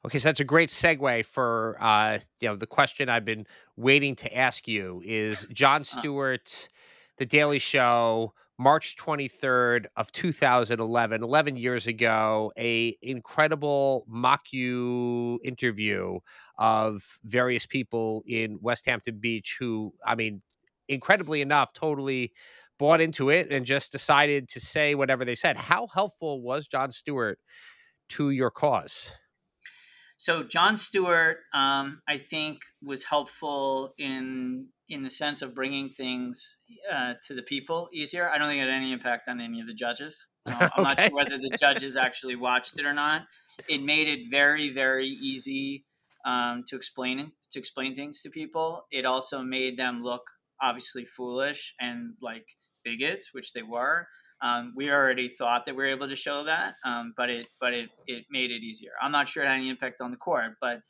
Okay, 0.04 0.18
so 0.18 0.28
that's 0.30 0.40
a 0.40 0.44
great 0.44 0.68
segue 0.68 1.25
for 1.26 1.76
uh, 1.80 2.18
you 2.40 2.49
know 2.49 2.56
the 2.56 2.66
question 2.66 3.09
I've 3.09 3.25
been 3.25 3.47
waiting 3.76 4.16
to 4.16 4.37
ask 4.37 4.66
you 4.66 5.00
is 5.04 5.47
Jon 5.52 5.85
Stewart, 5.85 6.68
The 7.18 7.26
Daily 7.26 7.61
Show, 7.61 8.35
March 8.59 8.97
23rd 8.97 9.87
of 9.97 10.11
2011, 10.11 11.23
11 11.23 11.56
years 11.56 11.87
ago, 11.87 12.52
a 12.59 12.97
incredible 13.00 14.04
mock 14.09 14.52
you 14.52 15.38
interview 15.44 16.18
of 16.59 17.04
various 17.23 17.64
people 17.64 18.25
in 18.26 18.59
Westhampton 18.61 19.18
Beach 19.21 19.56
who, 19.61 19.94
I 20.04 20.16
mean, 20.16 20.42
incredibly 20.88 21.42
enough, 21.42 21.73
totally 21.73 22.32
bought 22.76 23.00
into 23.00 23.30
it 23.30 23.52
and 23.52 23.64
just 23.64 23.92
decided 23.92 24.49
to 24.49 24.59
say 24.59 24.97
whatever 24.97 25.25
they 25.25 25.37
said. 25.37 25.56
How 25.56 25.87
helpful 25.87 26.42
was 26.42 26.66
Jon 26.66 26.90
Stewart 26.90 27.38
to 28.11 28.30
your 28.30 28.50
cause? 28.50 29.12
So 30.23 30.45
Jon 30.45 30.76
Stewart, 30.76 31.38
um, 31.52 32.00
I 32.09 32.17
think, 32.17 32.61
was 32.81 33.02
helpful 33.02 33.93
in 33.99 34.69
in 34.88 35.02
the 35.02 35.11
sense 35.11 35.43
of 35.43 35.52
bringing 35.52 35.88
things 35.88 36.59
uh, 36.93 37.14
to 37.26 37.35
the 37.35 37.43
people 37.43 37.88
easier. 37.93 38.31
I 38.31 38.38
don't 38.38 38.47
think 38.47 38.62
it 38.62 38.69
had 38.69 38.76
any 38.76 38.93
impact 38.93 39.26
on 39.26 39.41
any 39.41 39.61
of 39.61 39.67
the 39.67 39.75
judges. 39.75 40.29
Uh, 40.45 40.69
I'm 40.76 40.83
not 40.83 41.00
sure 41.00 41.14
whether 41.14 41.38
the 41.38 41.57
judges 41.61 41.95
actually 41.97 42.35
watched 42.35 42.76
it 42.76 42.85
or 42.85 42.93
not. 42.93 43.23
It 43.69 43.81
made 43.81 44.09
it 44.09 44.29
very, 44.29 44.73
very 44.73 45.07
easy 45.07 45.85
um, 46.25 46.64
to 46.67 46.75
explain 46.75 47.31
to 47.52 47.59
explain 47.59 47.95
things 47.95 48.23
to 48.23 48.31
people. 48.31 48.87
It 48.91 49.05
also 49.05 49.43
made 49.43 49.76
them 49.76 50.02
look 50.02 50.23
obviously 50.61 51.05
foolish 51.05 51.75
and 51.81 52.14
like 52.21 52.47
bigots, 52.85 53.31
which 53.33 53.52
they 53.52 53.62
were. 53.62 54.09
Um, 54.42 54.72
we 54.75 54.90
already 54.90 55.28
thought 55.28 55.66
that 55.66 55.76
we 55.76 55.84
were 55.84 55.90
able 55.90 56.08
to 56.08 56.16
show 56.16 56.44
that, 56.44 56.75
um, 56.84 57.14
but 57.16 57.30
it 57.30 57.46
but 57.61 57.72
it 57.72 57.90
it 58.06 58.25
made 58.30 58.50
it 58.50 58.62
easier. 58.62 58.90
I'm 59.00 59.12
not 59.12 59.28
sure 59.28 59.44
it 59.44 59.46
had 59.46 59.56
any 59.56 59.70
impact 59.70 60.00
on 60.00 60.11
the 60.11 60.16
court, 60.16 60.54
but 60.61 60.80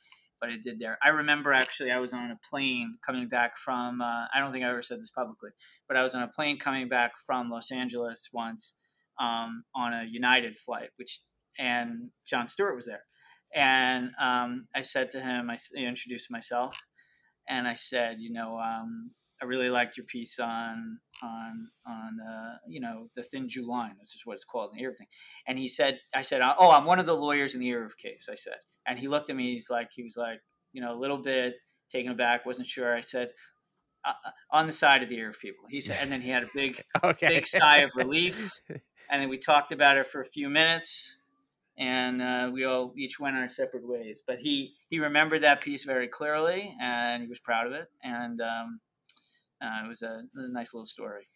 but 0.40 0.50
it 0.50 0.62
did 0.62 0.78
there. 0.80 0.98
I 1.04 1.10
remember 1.10 1.52
actually 1.52 1.90
I 1.90 1.98
was 1.98 2.12
on 2.12 2.30
a 2.30 2.38
plane 2.48 2.96
coming 3.04 3.28
back 3.28 3.58
from 3.58 4.00
uh, 4.00 4.26
I 4.34 4.38
don't 4.38 4.52
think 4.52 4.64
I 4.64 4.70
ever 4.70 4.82
said 4.82 5.00
this 5.00 5.10
publicly, 5.10 5.50
but 5.86 5.98
I 5.98 6.02
was 6.02 6.14
on 6.14 6.22
a 6.22 6.28
plane 6.28 6.58
coming 6.58 6.88
back 6.88 7.12
from 7.26 7.50
Los 7.50 7.70
Angeles 7.70 8.28
once 8.32 8.74
um, 9.20 9.64
on 9.74 9.92
a 9.92 10.04
United 10.10 10.58
flight, 10.58 10.88
which 10.96 11.20
and 11.58 12.08
Jon 12.26 12.48
Stewart 12.48 12.74
was 12.74 12.86
there, 12.86 13.04
and 13.54 14.12
um, 14.18 14.66
I 14.74 14.80
said 14.80 15.10
to 15.10 15.20
him, 15.20 15.50
I 15.50 15.58
introduced 15.76 16.30
myself, 16.30 16.74
and 17.46 17.68
I 17.68 17.74
said, 17.74 18.16
you 18.20 18.32
know, 18.32 18.58
um, 18.58 19.10
I 19.42 19.44
really 19.44 19.70
liked 19.70 19.96
your 19.96 20.06
piece 20.06 20.38
on 20.38 20.98
on 21.22 21.68
on 21.86 22.18
uh, 22.20 22.56
you 22.68 22.80
know 22.80 23.08
the 23.16 23.24
thin 23.24 23.48
Jew 23.48 23.68
line. 23.68 23.94
This 23.98 24.14
is 24.14 24.22
what 24.24 24.34
it's 24.34 24.44
called 24.44 24.70
in 24.76 24.84
the 24.84 24.94
thing. 24.94 25.08
And 25.48 25.58
he 25.58 25.66
said, 25.66 25.98
I 26.14 26.22
said, 26.22 26.42
oh, 26.42 26.70
I'm 26.70 26.84
one 26.84 27.00
of 27.00 27.06
the 27.06 27.16
lawyers 27.16 27.54
in 27.54 27.60
the 27.60 27.70
eruv 27.70 27.96
case. 27.96 28.28
I 28.30 28.36
said, 28.36 28.58
and 28.86 28.98
he 28.98 29.08
looked 29.08 29.30
at 29.30 29.36
me. 29.36 29.52
He's 29.52 29.68
like, 29.68 29.88
he 29.92 30.04
was 30.04 30.16
like, 30.16 30.38
you 30.72 30.80
know, 30.80 30.94
a 30.94 30.98
little 30.98 31.18
bit 31.18 31.54
taken 31.90 32.12
aback, 32.12 32.46
wasn't 32.46 32.68
sure. 32.68 32.96
I 32.96 33.00
said, 33.00 33.30
uh, 34.04 34.12
uh 34.24 34.30
on 34.50 34.68
the 34.68 34.72
side 34.72 35.02
of 35.02 35.08
the 35.08 35.18
eruv 35.18 35.38
people. 35.40 35.64
He 35.68 35.80
said, 35.80 35.98
and 36.00 36.12
then 36.12 36.20
he 36.20 36.30
had 36.30 36.44
a 36.44 36.50
big 36.54 36.80
okay. 37.04 37.28
big 37.28 37.46
sigh 37.46 37.78
of 37.78 37.90
relief. 37.96 38.52
and 38.68 39.20
then 39.20 39.28
we 39.28 39.38
talked 39.38 39.72
about 39.72 39.98
it 39.98 40.06
for 40.06 40.22
a 40.22 40.26
few 40.26 40.48
minutes 40.48 41.16
and 41.78 42.20
uh, 42.20 42.50
we 42.52 42.64
all 42.64 42.92
each 42.96 43.18
went 43.18 43.36
our 43.36 43.48
separate 43.48 43.86
ways. 43.86 44.22
But 44.26 44.38
he 44.38 44.74
he 44.88 45.00
remembered 45.00 45.42
that 45.42 45.60
piece 45.60 45.84
very 45.84 46.06
clearly, 46.08 46.76
and 46.80 47.22
he 47.22 47.28
was 47.28 47.40
proud 47.40 47.66
of 47.66 47.72
it. 47.72 47.88
And 48.02 48.40
um, 48.40 48.80
uh, 49.62 49.84
it 49.84 49.88
was 49.88 50.02
a, 50.02 50.22
a, 50.34 50.48
nice 50.48 50.74
little 50.74 50.84
story. 50.84 51.28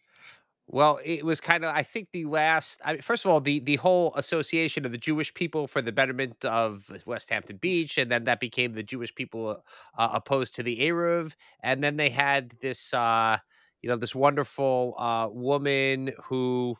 Well, 0.69 0.99
it 1.03 1.25
was 1.25 1.39
kind 1.39 1.63
of. 1.63 1.73
I 1.73 1.83
think 1.83 2.09
the 2.11 2.25
last. 2.25 2.81
I 2.83 2.93
mean, 2.93 3.01
first 3.01 3.23
of 3.23 3.31
all, 3.31 3.39
the 3.39 3.61
the 3.61 3.77
whole 3.77 4.13
association 4.15 4.85
of 4.85 4.91
the 4.91 4.97
Jewish 4.97 5.33
people 5.33 5.65
for 5.65 5.81
the 5.81 5.93
betterment 5.93 6.43
of 6.43 6.91
Westhampton 7.05 7.57
Beach, 7.57 7.97
and 7.97 8.11
then 8.11 8.25
that 8.25 8.41
became 8.41 8.73
the 8.73 8.83
Jewish 8.83 9.15
people 9.15 9.63
uh, 9.97 10.09
opposed 10.11 10.55
to 10.55 10.63
the 10.63 10.77
eruv, 10.79 11.33
and 11.63 11.81
then 11.81 11.95
they 11.95 12.09
had 12.09 12.53
this, 12.61 12.93
uh, 12.93 13.37
you 13.81 13.89
know, 13.89 13.95
this 13.95 14.13
wonderful 14.13 14.95
uh, 14.99 15.29
woman 15.31 16.11
who, 16.25 16.75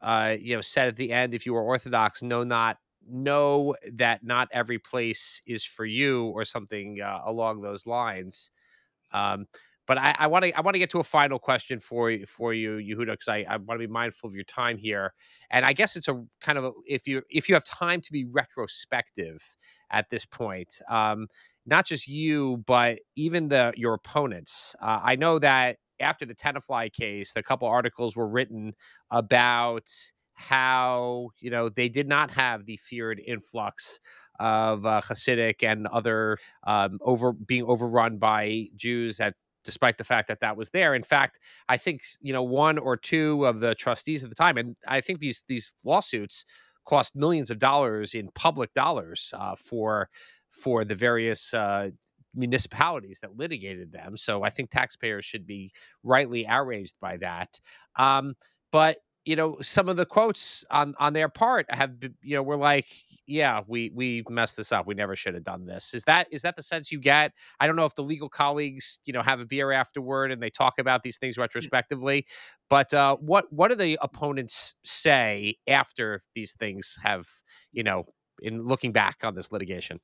uh, 0.00 0.36
you 0.40 0.56
know, 0.56 0.62
said 0.62 0.88
at 0.88 0.96
the 0.96 1.12
end, 1.12 1.34
if 1.34 1.44
you 1.44 1.52
were 1.52 1.62
Orthodox, 1.62 2.22
know 2.22 2.42
not 2.42 2.78
know 3.06 3.76
that 3.92 4.24
not 4.24 4.48
every 4.50 4.78
place 4.78 5.42
is 5.46 5.62
for 5.62 5.84
you, 5.84 6.28
or 6.28 6.46
something 6.46 7.02
uh, 7.02 7.20
along 7.26 7.60
those 7.60 7.86
lines. 7.86 8.50
Um, 9.12 9.46
but 9.90 9.98
I 9.98 10.28
want 10.28 10.44
to 10.44 10.56
I 10.56 10.60
want 10.60 10.76
to 10.76 10.78
get 10.78 10.90
to 10.90 11.00
a 11.00 11.02
final 11.02 11.40
question 11.40 11.80
for 11.80 12.12
you 12.12 12.24
for 12.24 12.54
you, 12.54 12.76
Yehuda, 12.76 13.06
because 13.06 13.26
I, 13.26 13.44
I 13.50 13.56
want 13.56 13.80
to 13.80 13.88
be 13.88 13.92
mindful 13.92 14.28
of 14.28 14.36
your 14.36 14.44
time 14.44 14.78
here. 14.78 15.14
And 15.50 15.66
I 15.66 15.72
guess 15.72 15.96
it's 15.96 16.06
a 16.06 16.24
kind 16.40 16.58
of 16.58 16.64
a, 16.64 16.70
if 16.86 17.08
you 17.08 17.22
if 17.28 17.48
you 17.48 17.56
have 17.56 17.64
time 17.64 18.00
to 18.02 18.12
be 18.12 18.24
retrospective 18.24 19.42
at 19.90 20.08
this 20.08 20.24
point, 20.24 20.80
um, 20.88 21.26
not 21.66 21.86
just 21.86 22.06
you, 22.06 22.62
but 22.68 23.00
even 23.16 23.48
the 23.48 23.72
your 23.74 23.94
opponents. 23.94 24.76
Uh, 24.80 25.00
I 25.02 25.16
know 25.16 25.40
that 25.40 25.78
after 25.98 26.24
the 26.24 26.36
Tenafly 26.36 26.92
case, 26.92 27.32
a 27.34 27.42
couple 27.42 27.66
articles 27.66 28.14
were 28.14 28.28
written 28.28 28.74
about 29.10 29.90
how 30.34 31.30
you 31.40 31.50
know 31.50 31.68
they 31.68 31.88
did 31.88 32.06
not 32.06 32.30
have 32.30 32.64
the 32.64 32.76
feared 32.76 33.20
influx 33.26 33.98
of 34.38 34.86
uh, 34.86 35.00
Hasidic 35.00 35.64
and 35.64 35.88
other 35.88 36.38
um, 36.64 37.00
over 37.02 37.32
being 37.32 37.64
overrun 37.64 38.18
by 38.18 38.68
Jews 38.76 39.18
at 39.18 39.34
despite 39.64 39.98
the 39.98 40.04
fact 40.04 40.28
that 40.28 40.40
that 40.40 40.56
was 40.56 40.70
there. 40.70 40.94
In 40.94 41.02
fact, 41.02 41.38
I 41.68 41.76
think 41.76 42.02
you 42.20 42.32
know 42.32 42.42
one 42.42 42.78
or 42.78 42.96
two 42.96 43.44
of 43.46 43.60
the 43.60 43.74
trustees 43.74 44.22
at 44.22 44.28
the 44.28 44.34
time, 44.34 44.56
and 44.56 44.76
I 44.86 45.00
think 45.00 45.20
these 45.20 45.44
these 45.48 45.74
lawsuits 45.84 46.44
cost 46.86 47.14
millions 47.14 47.50
of 47.50 47.58
dollars 47.58 48.14
in 48.14 48.30
public 48.34 48.72
dollars 48.74 49.32
uh, 49.36 49.54
for 49.56 50.08
for 50.50 50.84
the 50.84 50.94
various 50.94 51.54
uh, 51.54 51.90
municipalities 52.34 53.20
that 53.20 53.36
litigated 53.36 53.92
them. 53.92 54.16
So 54.16 54.42
I 54.42 54.50
think 54.50 54.70
taxpayers 54.70 55.24
should 55.24 55.46
be 55.46 55.72
rightly 56.02 56.46
outraged 56.46 56.96
by 57.00 57.16
that. 57.18 57.60
Um, 57.96 58.34
but 58.72 58.98
you 59.30 59.36
know 59.36 59.56
some 59.62 59.88
of 59.88 59.96
the 59.96 60.04
quotes 60.04 60.64
on 60.70 60.94
on 60.98 61.12
their 61.12 61.28
part 61.28 61.66
have 61.70 61.92
you 62.20 62.34
know 62.34 62.42
we're 62.42 62.56
like 62.56 62.86
yeah 63.26 63.60
we 63.68 63.92
we 63.94 64.24
messed 64.28 64.56
this 64.56 64.72
up. 64.72 64.86
We 64.86 64.94
never 64.94 65.14
should 65.14 65.34
have 65.34 65.44
done 65.44 65.66
this. 65.66 65.94
Is 65.94 66.02
that 66.04 66.26
is 66.32 66.42
that 66.42 66.56
the 66.56 66.62
sense 66.62 66.90
you 66.90 66.98
get? 66.98 67.32
I 67.60 67.66
don't 67.66 67.76
know 67.76 67.84
if 67.84 67.94
the 67.94 68.02
legal 68.02 68.28
colleagues 68.28 68.98
you 69.04 69.12
know 69.12 69.22
have 69.22 69.38
a 69.38 69.44
beer 69.44 69.70
afterward 69.70 70.32
and 70.32 70.42
they 70.42 70.50
talk 70.50 70.80
about 70.80 71.04
these 71.04 71.18
things 71.18 71.38
retrospectively 71.38 72.26
but 72.68 72.92
uh 72.92 73.16
what 73.16 73.52
what 73.52 73.68
do 73.68 73.76
the 73.76 73.98
opponents 74.02 74.74
say 74.84 75.56
after 75.68 76.22
these 76.34 76.54
things 76.54 76.98
have 77.02 77.28
you 77.72 77.84
know 77.84 78.06
in 78.42 78.66
looking 78.66 78.92
back 78.92 79.18
on 79.22 79.34
this 79.34 79.52
litigation? 79.52 80.00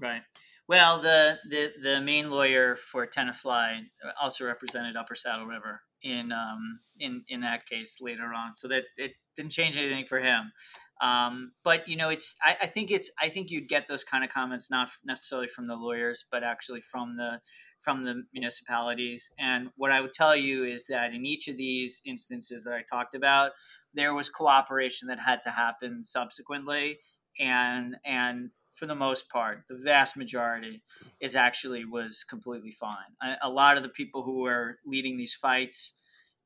Right. 0.00 0.22
Well, 0.68 1.00
the, 1.00 1.38
the, 1.48 1.72
the 1.82 2.00
main 2.00 2.30
lawyer 2.30 2.76
for 2.76 3.06
Tenafly 3.06 3.80
also 4.20 4.44
represented 4.44 4.96
Upper 4.96 5.14
Saddle 5.14 5.46
River 5.46 5.80
in 6.02 6.32
um, 6.32 6.80
in 6.98 7.24
in 7.28 7.40
that 7.40 7.66
case 7.66 7.98
later 8.00 8.32
on, 8.34 8.54
so 8.54 8.68
that 8.68 8.84
it 8.96 9.12
didn't 9.36 9.52
change 9.52 9.76
anything 9.76 10.06
for 10.06 10.20
him. 10.20 10.52
Um, 11.00 11.52
but 11.64 11.88
you 11.88 11.96
know, 11.96 12.08
it's 12.08 12.36
I, 12.42 12.56
I 12.62 12.66
think 12.66 12.90
it's 12.90 13.10
I 13.20 13.28
think 13.28 13.50
you'd 13.50 13.68
get 13.68 13.88
those 13.88 14.04
kind 14.04 14.24
of 14.24 14.30
comments 14.30 14.70
not 14.70 14.90
necessarily 15.04 15.48
from 15.48 15.66
the 15.66 15.76
lawyers, 15.76 16.24
but 16.30 16.42
actually 16.42 16.80
from 16.80 17.16
the 17.16 17.40
from 17.82 18.04
the 18.04 18.24
municipalities. 18.32 19.30
And 19.38 19.68
what 19.76 19.92
I 19.92 20.00
would 20.00 20.12
tell 20.12 20.36
you 20.36 20.64
is 20.64 20.86
that 20.86 21.14
in 21.14 21.24
each 21.24 21.48
of 21.48 21.56
these 21.56 22.00
instances 22.04 22.64
that 22.64 22.74
I 22.74 22.82
talked 22.82 23.14
about, 23.14 23.52
there 23.94 24.14
was 24.14 24.28
cooperation 24.28 25.08
that 25.08 25.20
had 25.20 25.42
to 25.44 25.50
happen 25.50 26.04
subsequently, 26.04 26.98
and 27.38 27.96
and 28.04 28.50
for 28.78 28.86
the 28.86 28.94
most 28.94 29.28
part, 29.28 29.64
the 29.68 29.76
vast 29.76 30.16
majority 30.16 30.82
is 31.20 31.34
actually 31.34 31.84
was 31.84 32.24
completely 32.24 32.70
fine. 32.70 33.38
A, 33.42 33.50
lot 33.50 33.76
of 33.76 33.82
the 33.82 33.88
people 33.88 34.22
who 34.22 34.42
were 34.42 34.78
leading 34.86 35.16
these 35.16 35.34
fights 35.34 35.94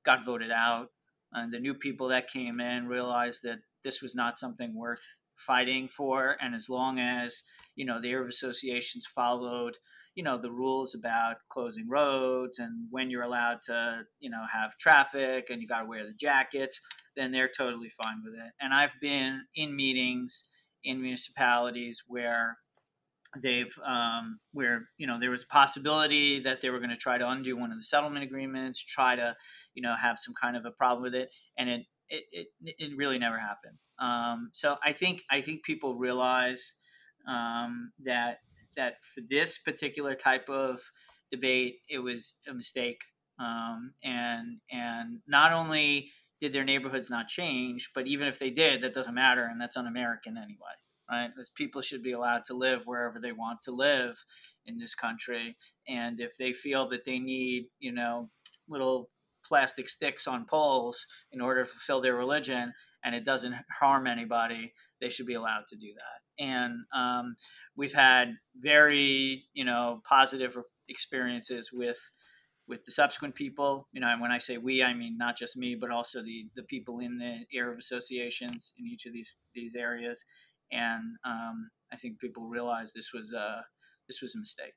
got 0.05 0.25
voted 0.25 0.51
out, 0.51 0.89
and 1.33 1.53
the 1.53 1.61
new 1.61 1.75
people 1.75 2.09
that 2.09 2.31
came 2.31 2.59
in 2.59 2.89
realized 2.89 3.43
that 3.43 3.59
this 3.85 4.01
was 4.01 4.15
not 4.15 4.39
something 4.39 4.75
worth 4.75 5.05
fighting 5.37 5.89
for. 5.89 6.37
And 6.41 6.55
as 6.55 6.69
long 6.71 6.99
as 6.99 7.43
you 7.77 7.85
know 7.85 8.01
the 8.01 8.13
Eruv 8.13 8.29
associations 8.29 9.07
followed, 9.07 9.77
you 10.15 10.23
know 10.23 10.41
the 10.41 10.51
rules 10.51 10.95
about 10.95 11.37
closing 11.51 11.89
roads 11.89 12.59
and 12.59 12.87
when 12.91 13.11
you're 13.11 13.23
allowed 13.23 13.59
to, 13.65 14.03
you 14.21 14.31
know, 14.31 14.45
have 14.51 14.79
traffic 14.79 15.51
and 15.51 15.61
you 15.61 15.69
got 15.69 15.81
to 15.81 15.87
wear 15.87 16.07
the 16.07 16.15
jackets, 16.15 16.81
then 17.15 17.31
they're 17.31 17.51
totally 17.55 17.93
fine 18.03 18.23
with 18.25 18.35
it. 18.35 18.53
And 18.61 18.73
I've 18.73 18.99
been 19.03 19.43
in 19.55 19.77
meetings 19.77 20.45
in 20.85 21.01
municipalities 21.01 22.03
where 22.07 22.59
they've 23.43 23.75
um, 23.85 24.41
where 24.53 24.89
you 24.99 25.07
know 25.07 25.19
there 25.19 25.31
was 25.31 25.43
a 25.43 25.47
possibility 25.47 26.41
that 26.41 26.61
they 26.61 26.71
were 26.71 26.79
going 26.79 26.91
to 26.91 26.97
try 26.97 27.17
to 27.19 27.29
undo 27.29 27.57
one 27.57 27.73
of 27.73 27.79
the 27.79 27.85
settlement 27.85 28.25
agreements 28.25 28.83
try 28.83 29.17
to 29.17 29.35
you 29.75 29.83
know 29.83 29.95
have 29.95 30.19
some 30.19 30.35
kind 30.41 30.57
of 30.57 30.65
a 30.65 30.71
problem 30.71 31.03
with 31.03 31.15
it 31.15 31.31
and 31.59 31.69
it 31.69 31.83
it, 32.09 32.25
it, 32.33 32.75
it 32.79 32.97
really 32.97 33.19
never 33.19 33.39
happened. 33.39 33.79
Um, 33.99 34.51
so 34.53 34.77
i 34.85 34.93
think 34.93 35.23
i 35.31 35.41
think 35.41 35.65
people 35.65 35.97
realize 35.97 36.75
um, 37.29 37.93
that 38.05 38.39
that 38.77 38.97
for 39.15 39.21
this 39.29 39.59
particular 39.59 40.15
type 40.15 40.49
of 40.49 40.81
debate 41.31 41.77
it 41.89 41.99
was 41.99 42.35
a 42.49 42.55
mistake. 42.55 43.01
Um, 43.41 43.95
and 44.05 44.59
and 44.71 45.21
not 45.27 45.53
only 45.53 46.11
did 46.43 46.53
their 46.53 46.65
neighborhoods 46.65 47.09
not 47.09 47.29
change? 47.29 47.91
But 47.95 48.09
even 48.09 48.27
if 48.27 48.41
they 48.41 48.51
did, 48.51 48.83
that 48.83 48.95
doesn't 48.95 49.15
matter, 49.15 49.45
and 49.45 49.61
that's 49.61 49.77
un-American 49.77 50.37
anyway, 50.37 50.75
right? 51.09 51.31
Because 51.33 51.51
people 51.51 51.83
should 51.83 52.03
be 52.03 52.11
allowed 52.11 52.45
to 52.47 52.55
live 52.55 52.83
wherever 52.85 53.21
they 53.21 53.31
want 53.31 53.63
to 53.63 53.71
live 53.71 54.17
in 54.67 54.77
this 54.77 54.97
country, 54.97 55.57
and 55.89 56.21
if 56.21 56.37
they 56.39 56.53
feel 56.53 56.89
that 56.89 57.05
they 57.05 57.21
need, 57.21 57.67
you 57.79 57.93
know, 57.93 58.29
little 58.69 59.09
plastic 59.47 59.89
sticks 59.89 60.27
on 60.27 60.45
poles 60.45 61.07
in 61.31 61.41
order 61.41 61.65
to 61.65 61.71
fulfill 61.71 62.01
their 62.01 62.17
religion, 62.17 62.73
and 63.05 63.15
it 63.15 63.25
doesn't 63.25 63.55
harm 63.79 64.09
anybody, 64.09 64.73
they 65.01 65.09
should 65.09 65.27
be 65.27 65.35
allowed 65.35 65.67
to 65.69 65.77
do 65.77 65.93
that. 65.97 66.45
And 66.45 66.75
um, 66.93 67.37
we've 67.77 67.93
had 67.93 68.35
very, 68.57 69.45
you 69.53 69.65
know, 69.65 70.01
positive 70.09 70.57
experiences 70.89 71.71
with 71.73 71.99
with 72.69 72.85
the 72.85 72.93
subsequent 72.93 73.35
people. 73.35 73.89
You 73.93 74.01
know, 74.01 74.09
and 74.09 74.21
when 74.21 74.33
I 74.33 74.39
say 74.39 74.59
we, 74.59 74.83
I 74.83 74.95
mean 74.95 75.17
not 75.17 75.37
just 75.37 75.57
me, 75.57 75.75
but 75.75 75.91
also 75.91 76.23
the 76.23 76.49
the 76.57 76.63
people 76.63 77.01
in 77.01 77.19
the 77.19 77.45
Eruv 77.57 77.79
associations 77.79 78.73
in 78.79 78.87
each 78.87 79.07
of 79.07 79.13
these 79.13 79.37
these 79.55 79.75
areas. 79.75 80.25
And 80.71 81.17
um, 81.25 81.71
I 81.93 81.97
think 81.97 82.19
people 82.19 82.45
realize 82.45 82.93
this 82.93 83.13
was 83.13 83.33
a 83.33 83.65
this 84.09 84.21
was 84.23 84.35
a 84.35 84.39
mistake. 84.39 84.75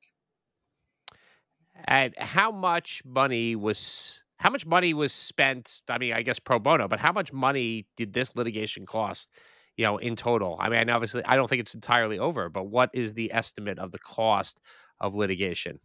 And 1.86 2.14
how 2.18 2.52
much 2.52 3.02
money 3.06 3.56
was 3.56 4.22
how 4.38 4.50
much 4.50 4.66
money 4.66 4.94
was 4.94 5.14
spent? 5.14 5.82
I 5.90 5.98
mean, 5.98 6.14
I 6.14 6.22
guess 6.22 6.40
pro 6.40 6.60
bono, 6.60 6.88
but 6.88 7.00
how 7.00 7.12
much 7.12 7.32
money 7.32 7.88
did 7.96 8.14
this 8.14 8.36
litigation 8.36 8.86
cost? 8.86 9.30
You 9.78 9.86
know, 9.86 9.98
in 9.98 10.16
total. 10.16 10.58
I 10.60 10.70
mean, 10.70 10.90
obviously, 10.90 11.24
I 11.26 11.36
don't 11.36 11.50
think 11.50 11.60
it's 11.60 11.76
entirely 11.76 12.18
over, 12.18 12.50
but 12.50 12.68
what 12.68 12.90
is 12.94 13.14
the 13.14 13.34
estimate 13.34 13.78
of 13.78 13.92
the 13.92 14.00
cost 14.00 14.62
of 15.02 15.16
litigation? 15.16 15.80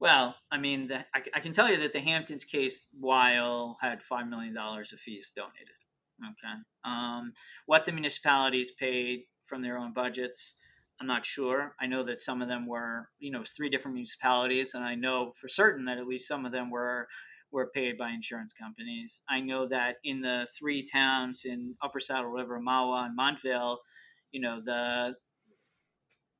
Well, 0.00 0.34
I 0.50 0.58
mean, 0.58 0.88
the, 0.88 0.98
I, 1.14 1.22
I, 1.34 1.40
can 1.40 1.52
tell 1.52 1.70
you 1.70 1.78
that 1.78 1.92
the 1.92 2.00
Hamptons 2.00 2.44
case, 2.44 2.86
while 2.98 3.78
had 3.80 4.00
$5 4.02 4.28
million 4.28 4.56
of 4.56 5.00
fees 5.00 5.32
donated. 5.34 5.68
Okay. 6.22 6.54
Um, 6.84 7.32
what 7.66 7.86
the 7.86 7.92
municipalities 7.92 8.70
paid 8.70 9.24
from 9.46 9.62
their 9.62 9.78
own 9.78 9.92
budgets, 9.92 10.54
I'm 11.00 11.06
not 11.06 11.26
sure. 11.26 11.74
I 11.80 11.86
know 11.86 12.04
that 12.04 12.20
some 12.20 12.42
of 12.42 12.48
them 12.48 12.66
were, 12.66 13.08
you 13.18 13.30
know, 13.30 13.38
it 13.38 13.40
was 13.40 13.50
three 13.50 13.68
different 13.68 13.94
municipalities, 13.94 14.74
and 14.74 14.84
I 14.84 14.94
know 14.94 15.32
for 15.40 15.48
certain 15.48 15.84
that 15.86 15.98
at 15.98 16.06
least 16.06 16.28
some 16.28 16.46
of 16.46 16.52
them 16.52 16.70
were 16.70 17.08
were 17.50 17.70
paid 17.72 17.96
by 17.96 18.10
insurance 18.10 18.52
companies. 18.52 19.22
I 19.28 19.40
know 19.40 19.68
that 19.68 19.96
in 20.02 20.20
the 20.20 20.46
three 20.58 20.84
towns 20.84 21.44
in 21.44 21.76
Upper 21.82 22.00
Saddle 22.00 22.30
River, 22.30 22.60
Mahwah 22.60 23.06
and 23.06 23.18
Montvale, 23.18 23.78
you 24.32 24.40
know, 24.40 24.60
the 24.64 25.14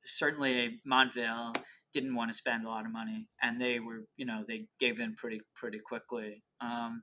certainly 0.05 0.81
Montvale 0.90 1.55
didn't 1.93 2.14
want 2.14 2.31
to 2.31 2.37
spend 2.37 2.64
a 2.64 2.69
lot 2.69 2.87
of 2.87 2.93
money, 2.93 3.29
and 3.43 3.61
they 3.61 3.79
were, 3.79 4.05
you 4.17 4.27
know, 4.27 4.45
they 4.47 4.67
gave 4.81 4.99
in 4.99 5.14
pretty 5.14 5.40
pretty 5.55 5.79
quickly. 5.79 6.43
Um, 6.61 7.03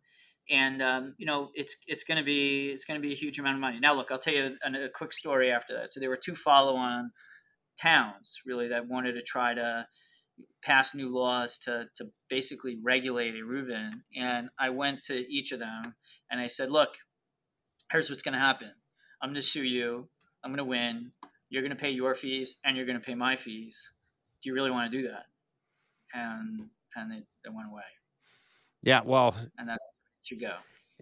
and 0.50 0.82
um, 0.82 1.16
you 1.18 1.26
know, 1.26 1.50
it's 1.54 1.76
it's 1.88 2.04
going 2.04 2.18
to 2.18 2.24
be 2.24 2.70
it's 2.70 2.86
going 2.86 3.00
to 3.00 3.08
be 3.08 3.14
a 3.14 3.18
huge 3.18 3.40
amount 3.40 3.56
of 3.56 3.62
money. 3.62 3.80
Now, 3.80 3.94
look, 3.94 4.12
I'll 4.12 4.20
tell 4.20 4.34
you 4.34 4.56
a, 4.64 4.86
a 4.86 4.90
quick 4.90 5.14
story 5.14 5.52
after 5.52 5.74
that. 5.76 5.92
So 5.92 6.00
there 6.00 6.10
were 6.10 6.18
two 6.18 6.36
follow-on 6.36 7.12
towns 7.80 8.40
really 8.46 8.68
that 8.68 8.88
wanted 8.88 9.14
to 9.14 9.22
try 9.22 9.54
to 9.54 9.88
pass 10.64 10.94
new 10.94 11.10
laws 11.10 11.58
to 11.60 11.86
to 11.96 12.10
basically 12.30 12.78
regulate 12.84 13.36
Eruv, 13.36 13.92
and 14.16 14.50
I 14.60 14.70
went 14.70 15.04
to 15.04 15.16
each 15.32 15.52
of 15.52 15.60
them 15.60 15.96
and 16.30 16.40
I 16.40 16.48
said, 16.48 16.70
look, 16.70 16.96
here's 17.92 18.10
what's 18.10 18.24
going 18.24 18.34
to 18.34 18.40
happen. 18.40 18.72
I'm 19.22 19.30
going 19.30 19.36
to 19.36 19.42
sue 19.42 19.64
you. 19.64 20.08
I'm 20.44 20.52
going 20.52 20.58
to 20.58 20.64
win. 20.64 21.12
You're 21.52 21.62
going 21.62 21.76
to 21.76 21.80
pay 21.80 21.92
your 21.92 22.16
fees, 22.16 22.56
and 22.66 22.76
you're 22.76 22.88
going 22.88 23.00
to 23.00 23.06
pay 23.06 23.14
my 23.14 23.36
fees 23.36 23.92
do 24.42 24.50
you 24.50 24.56
really 24.56 24.72
want 24.72 24.92
to 24.92 24.98
do 24.98 25.08
that? 25.08 25.26
And 26.14 26.68
and 26.96 27.12
they, 27.12 27.24
they 27.44 27.50
went 27.50 27.70
away. 27.72 27.84
Yeah, 28.84 29.02
well, 29.06 29.36
and 29.58 29.68
that's 29.68 30.00
you 30.26 30.40
go. 30.40 30.56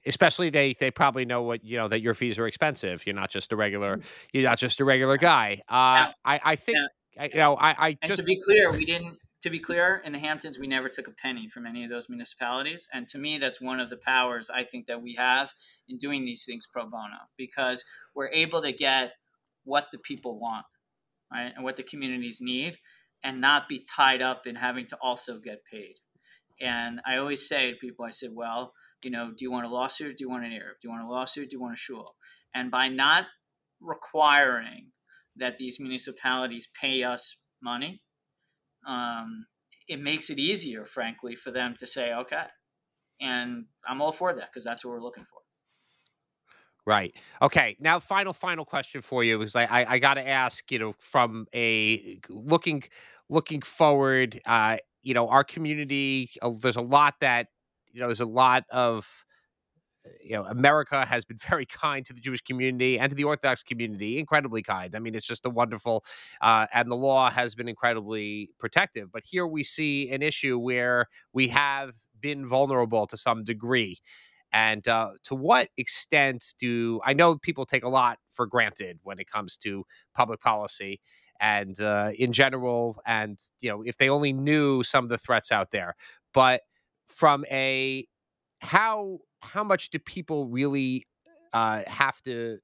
Especially 0.06 0.50
they 0.50 0.74
they 0.74 0.92
probably 0.92 1.26
know 1.26 1.44
what 1.44 1.64
you 1.64 1.78
know 1.78 1.88
that 1.88 2.02
your 2.02 2.14
fees 2.14 2.38
are 2.38 2.48
expensive. 2.48 3.06
You're 3.06 3.16
not 3.16 3.30
just 3.30 3.52
a 3.52 3.56
regular 3.56 4.00
you're 4.34 4.44
not 4.44 4.58
just 4.58 4.80
a 4.80 4.86
regular 4.86 5.18
guy. 5.18 5.62
Uh, 5.68 5.74
now, 5.74 6.14
I 6.26 6.42
I 6.44 6.56
think 6.56 6.78
now, 6.78 6.88
I, 7.20 7.26
you 7.26 7.36
know 7.36 7.56
I 7.56 7.70
I 7.70 7.88
and 8.02 8.08
just, 8.08 8.20
to 8.20 8.24
be 8.24 8.40
clear, 8.40 8.72
we 8.72 8.86
didn't. 8.86 9.18
To 9.44 9.50
be 9.50 9.60
clear, 9.60 10.02
in 10.04 10.12
the 10.12 10.20
Hamptons, 10.20 10.60
we 10.60 10.68
never 10.68 10.90
took 10.90 11.08
a 11.08 11.12
penny 11.12 11.48
from 11.48 11.66
any 11.66 11.86
of 11.86 11.90
those 11.90 12.10
municipalities, 12.10 12.90
and 12.94 13.08
to 13.08 13.18
me, 13.18 13.38
that's 13.38 13.62
one 13.62 13.80
of 13.80 13.90
the 13.90 13.96
powers 13.96 14.50
I 14.50 14.66
think 14.66 14.88
that 14.88 15.02
we 15.02 15.16
have 15.16 15.54
in 15.88 15.96
doing 15.96 16.26
these 16.26 16.44
things 16.44 16.68
pro 16.70 16.84
bono 16.84 17.16
because 17.38 17.86
we're 18.14 18.28
able 18.28 18.62
to 18.62 18.74
get 18.74 19.14
what 19.64 19.88
the 19.92 20.00
people 20.00 20.40
want, 20.40 20.66
right, 21.32 21.52
and 21.56 21.64
what 21.64 21.76
the 21.76 21.84
communities 21.84 22.40
need, 22.42 22.78
and 23.24 23.42
not 23.42 23.68
be 23.68 23.86
tied 23.96 24.22
up 24.22 24.48
in 24.48 24.56
having 24.56 24.88
to 24.88 24.98
also 25.02 25.40
get 25.40 25.60
paid. 25.72 25.96
And 26.62 27.02
I 27.06 27.18
always 27.18 27.48
say 27.48 27.72
to 27.72 27.78
people, 27.78 28.06
I 28.06 28.12
said, 28.12 28.32
well, 28.36 28.74
you 29.04 29.12
know, 29.12 29.30
do 29.30 29.46
you 29.46 29.52
want 29.52 29.66
a 29.66 29.70
lawsuit? 29.70 30.18
Do 30.18 30.24
you 30.24 30.30
want 30.30 30.46
an 30.46 30.52
Eruv? 30.52 30.80
Do 30.82 30.88
you 30.88 30.90
want 30.90 31.04
a 31.04 31.10
lawsuit? 31.10 31.50
Do 31.50 31.56
you 31.56 31.62
want 31.62 31.76
a 31.76 31.78
shul? 31.78 32.16
And 32.54 32.70
by 32.70 32.90
not 32.90 33.26
requiring 33.80 34.92
that 35.38 35.58
these 35.58 35.80
municipalities 35.80 36.68
pay 36.80 37.04
us 37.04 37.38
money, 37.62 38.02
um, 38.88 39.46
it 39.88 40.02
makes 40.02 40.30
it 40.30 40.38
easier, 40.38 40.86
frankly, 40.86 41.36
for 41.36 41.52
them 41.52 41.76
to 41.80 41.88
say, 41.88 42.14
okay. 42.14 42.44
And 43.22 43.66
I'm 43.88 44.02
all 44.02 44.12
for 44.12 44.34
that 44.34 44.50
because 44.52 44.66
that's 44.66 44.84
what 44.84 44.92
we're 44.92 45.04
looking 45.04 45.26
for. 45.26 45.39
Right. 46.86 47.16
Okay. 47.42 47.76
Now, 47.80 48.00
final, 48.00 48.34
final 48.34 48.66
question 48.66 49.02
for 49.02 49.24
you 49.24 49.38
because 49.38 49.56
I, 49.56 49.66
I, 49.66 49.94
I 49.94 50.00
got 50.00 50.16
to 50.16 50.28
ask, 50.28 50.72
you 50.72 50.80
know, 50.80 50.96
from 51.00 51.46
a 51.54 52.20
looking, 52.30 52.84
looking 53.30 53.62
forward, 53.62 54.42
uh, 54.46 54.78
you 55.04 55.14
know, 55.14 55.30
our 55.30 55.44
community, 55.44 56.32
uh, 56.42 56.52
there's 56.62 56.78
a 56.78 56.82
lot 56.82 57.16
that, 57.22 57.48
you 57.92 58.00
know, 58.00 58.08
there's 58.08 58.22
a 58.22 58.26
lot 58.26 58.64
of, 58.72 59.08
you 60.24 60.32
know, 60.36 60.46
America 60.46 61.06
has 61.06 61.26
been 61.26 61.38
very 61.50 61.66
kind 61.66 62.06
to 62.06 62.14
the 62.14 62.22
Jewish 62.22 62.42
community 62.42 63.00
and 63.00 63.10
to 63.10 63.16
the 63.16 63.24
Orthodox 63.24 63.64
community, 63.64 64.20
incredibly 64.20 64.62
kind. 64.64 64.96
I 64.96 65.00
mean, 65.00 65.16
it's 65.16 65.28
just 65.28 65.46
a 65.46 65.50
wonderful, 65.50 66.04
uh, 66.42 66.68
and 66.74 66.90
the 66.90 66.96
law 66.96 67.30
has 67.30 67.56
been 67.56 67.68
incredibly 67.68 68.50
protective. 68.60 69.12
But 69.12 69.24
here 69.24 69.48
we 69.48 69.64
see 69.64 70.10
an 70.12 70.22
issue 70.22 70.58
where 70.58 71.08
we 71.34 71.50
have 71.50 71.92
been 72.20 72.48
vulnerable 72.48 73.08
to 73.08 73.18
some 73.18 73.44
degree. 73.44 74.00
And 74.52 74.88
uh, 74.88 75.12
to 75.26 75.36
what 75.36 75.70
extent 75.78 76.54
do 76.60 77.00
I 77.06 77.14
know 77.14 77.38
people 77.38 77.66
take 77.66 77.84
a 77.84 77.90
lot 77.90 78.20
for 78.32 78.46
granted 78.48 79.00
when 79.04 79.20
it 79.20 79.30
comes 79.30 79.58
to 79.58 79.86
public 80.14 80.42
policy 80.42 81.00
and 81.40 81.80
uh, 81.80 82.12
in 82.18 82.34
general, 82.34 83.02
and 83.06 83.40
you 83.62 83.70
know 83.70 83.82
if 83.86 83.98
they 83.98 84.10
only 84.10 84.34
knew 84.34 84.84
some 84.84 85.06
of 85.06 85.10
the 85.10 85.18
threats 85.18 85.52
out 85.52 85.72
there, 85.72 85.96
but 86.34 86.62
from 87.06 87.46
a 87.52 88.08
how 88.62 89.20
how 89.42 89.64
much 89.64 89.90
do 89.90 90.00
people 90.00 90.48
really 90.48 91.06
uh, 91.54 91.84
have 91.88 92.22
to 92.24 92.60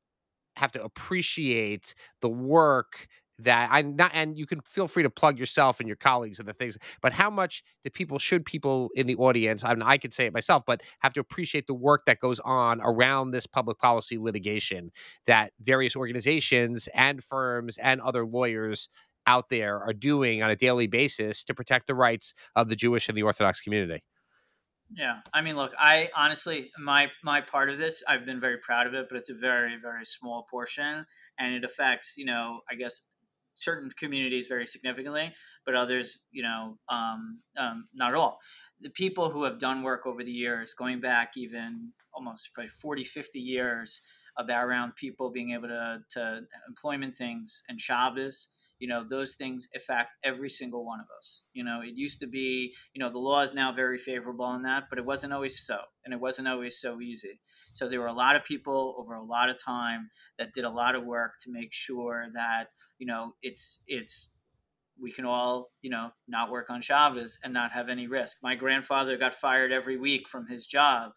have 0.55 0.71
to 0.73 0.83
appreciate 0.83 1.95
the 2.21 2.29
work 2.29 3.07
that 3.39 3.69
I 3.71 3.81
not 3.81 4.11
and 4.13 4.37
you 4.37 4.45
can 4.45 4.61
feel 4.61 4.87
free 4.87 5.03
to 5.03 5.09
plug 5.09 5.37
yourself 5.37 5.79
and 5.79 5.87
your 5.87 5.97
colleagues 5.97 6.39
and 6.39 6.47
the 6.47 6.53
things, 6.53 6.77
but 7.01 7.13
how 7.13 7.29
much 7.29 7.63
do 7.83 7.89
people 7.89 8.19
should 8.19 8.45
people 8.45 8.89
in 8.95 9.07
the 9.07 9.15
audience, 9.15 9.63
I 9.63 9.73
mean 9.73 9.83
I 9.83 9.97
could 9.97 10.13
say 10.13 10.25
it 10.25 10.33
myself, 10.33 10.63
but 10.65 10.81
have 10.99 11.13
to 11.13 11.19
appreciate 11.19 11.67
the 11.67 11.73
work 11.73 12.05
that 12.05 12.19
goes 12.19 12.39
on 12.41 12.81
around 12.81 13.31
this 13.31 13.45
public 13.45 13.77
policy 13.79 14.17
litigation 14.17 14.91
that 15.25 15.51
various 15.61 15.95
organizations 15.95 16.87
and 16.93 17.23
firms 17.23 17.77
and 17.77 18.01
other 18.01 18.25
lawyers 18.25 18.89
out 19.27 19.49
there 19.49 19.79
are 19.81 19.93
doing 19.93 20.43
on 20.43 20.49
a 20.49 20.55
daily 20.55 20.87
basis 20.87 21.43
to 21.43 21.53
protect 21.53 21.87
the 21.87 21.95
rights 21.95 22.33
of 22.55 22.69
the 22.69 22.75
Jewish 22.75 23.09
and 23.09 23.17
the 23.17 23.23
Orthodox 23.23 23.59
community. 23.59 24.03
Yeah, 24.93 25.21
I 25.33 25.41
mean, 25.41 25.55
look, 25.55 25.73
I 25.79 26.09
honestly, 26.15 26.69
my 26.79 27.09
my 27.23 27.41
part 27.41 27.71
of 27.71 27.79
this, 27.79 28.03
I've 28.07 28.25
been 28.25 28.39
very 28.39 28.57
proud 28.59 28.85
of 28.85 28.93
it, 28.93 29.07
but 29.09 29.17
it's 29.17 29.31
a 29.31 29.33
very 29.33 29.77
very 29.81 30.05
small 30.05 30.45
portion, 30.49 31.05
and 31.39 31.55
it 31.55 31.63
affects, 31.63 32.13
you 32.17 32.25
know, 32.25 32.59
I 32.69 32.75
guess 32.75 33.01
certain 33.55 33.89
communities 33.97 34.47
very 34.47 34.67
significantly, 34.67 35.33
but 35.65 35.75
others, 35.75 36.19
you 36.31 36.43
know, 36.43 36.77
um, 36.89 37.39
um, 37.57 37.87
not 37.93 38.09
at 38.09 38.15
all. 38.15 38.39
The 38.81 38.89
people 38.89 39.29
who 39.29 39.43
have 39.43 39.59
done 39.59 39.83
work 39.83 40.05
over 40.05 40.23
the 40.23 40.31
years, 40.31 40.73
going 40.73 40.99
back 40.99 41.31
even 41.37 41.91
almost 42.13 42.49
probably 42.53 42.69
40, 42.81 43.03
50 43.03 43.39
years, 43.39 44.01
about 44.37 44.65
around 44.65 44.95
people 44.95 45.31
being 45.31 45.51
able 45.51 45.69
to, 45.69 45.99
to 46.11 46.41
employment 46.67 47.17
things 47.17 47.63
and 47.69 47.79
Shabbos, 47.79 48.49
you 48.79 48.87
know 48.87 49.03
those 49.09 49.35
things 49.35 49.67
affect 49.75 50.11
every 50.23 50.49
single 50.49 50.85
one 50.85 50.99
of 50.99 51.05
us 51.17 51.43
you 51.53 51.63
know 51.63 51.81
it 51.81 51.93
used 51.95 52.19
to 52.19 52.27
be 52.27 52.73
you 52.93 52.99
know 52.99 53.11
the 53.11 53.17
law 53.17 53.41
is 53.41 53.53
now 53.53 53.71
very 53.71 53.97
favorable 53.97 54.45
on 54.45 54.63
that 54.63 54.83
but 54.89 54.99
it 54.99 55.05
wasn't 55.05 55.31
always 55.31 55.65
so 55.65 55.77
and 56.03 56.13
it 56.13 56.19
wasn't 56.19 56.47
always 56.47 56.79
so 56.79 56.99
easy 57.01 57.39
so 57.73 57.89
there 57.89 57.99
were 57.99 58.07
a 58.07 58.13
lot 58.13 58.35
of 58.35 58.43
people 58.43 58.95
over 58.97 59.13
a 59.13 59.23
lot 59.23 59.49
of 59.49 59.61
time 59.61 60.09
that 60.37 60.53
did 60.53 60.65
a 60.65 60.69
lot 60.69 60.95
of 60.95 61.05
work 61.05 61.31
to 61.41 61.51
make 61.51 61.73
sure 61.73 62.27
that 62.33 62.65
you 62.97 63.07
know 63.07 63.33
it's 63.41 63.81
it's 63.87 64.29
we 65.01 65.11
can 65.11 65.25
all, 65.25 65.71
you 65.81 65.89
know, 65.89 66.11
not 66.27 66.49
work 66.49 66.69
on 66.69 66.81
Shabbos 66.81 67.37
and 67.43 67.53
not 67.53 67.71
have 67.71 67.89
any 67.89 68.07
risk. 68.07 68.37
My 68.41 68.55
grandfather 68.55 69.17
got 69.17 69.35
fired 69.35 69.71
every 69.71 69.97
week 69.97 70.27
from 70.29 70.47
his 70.47 70.65
job 70.65 71.11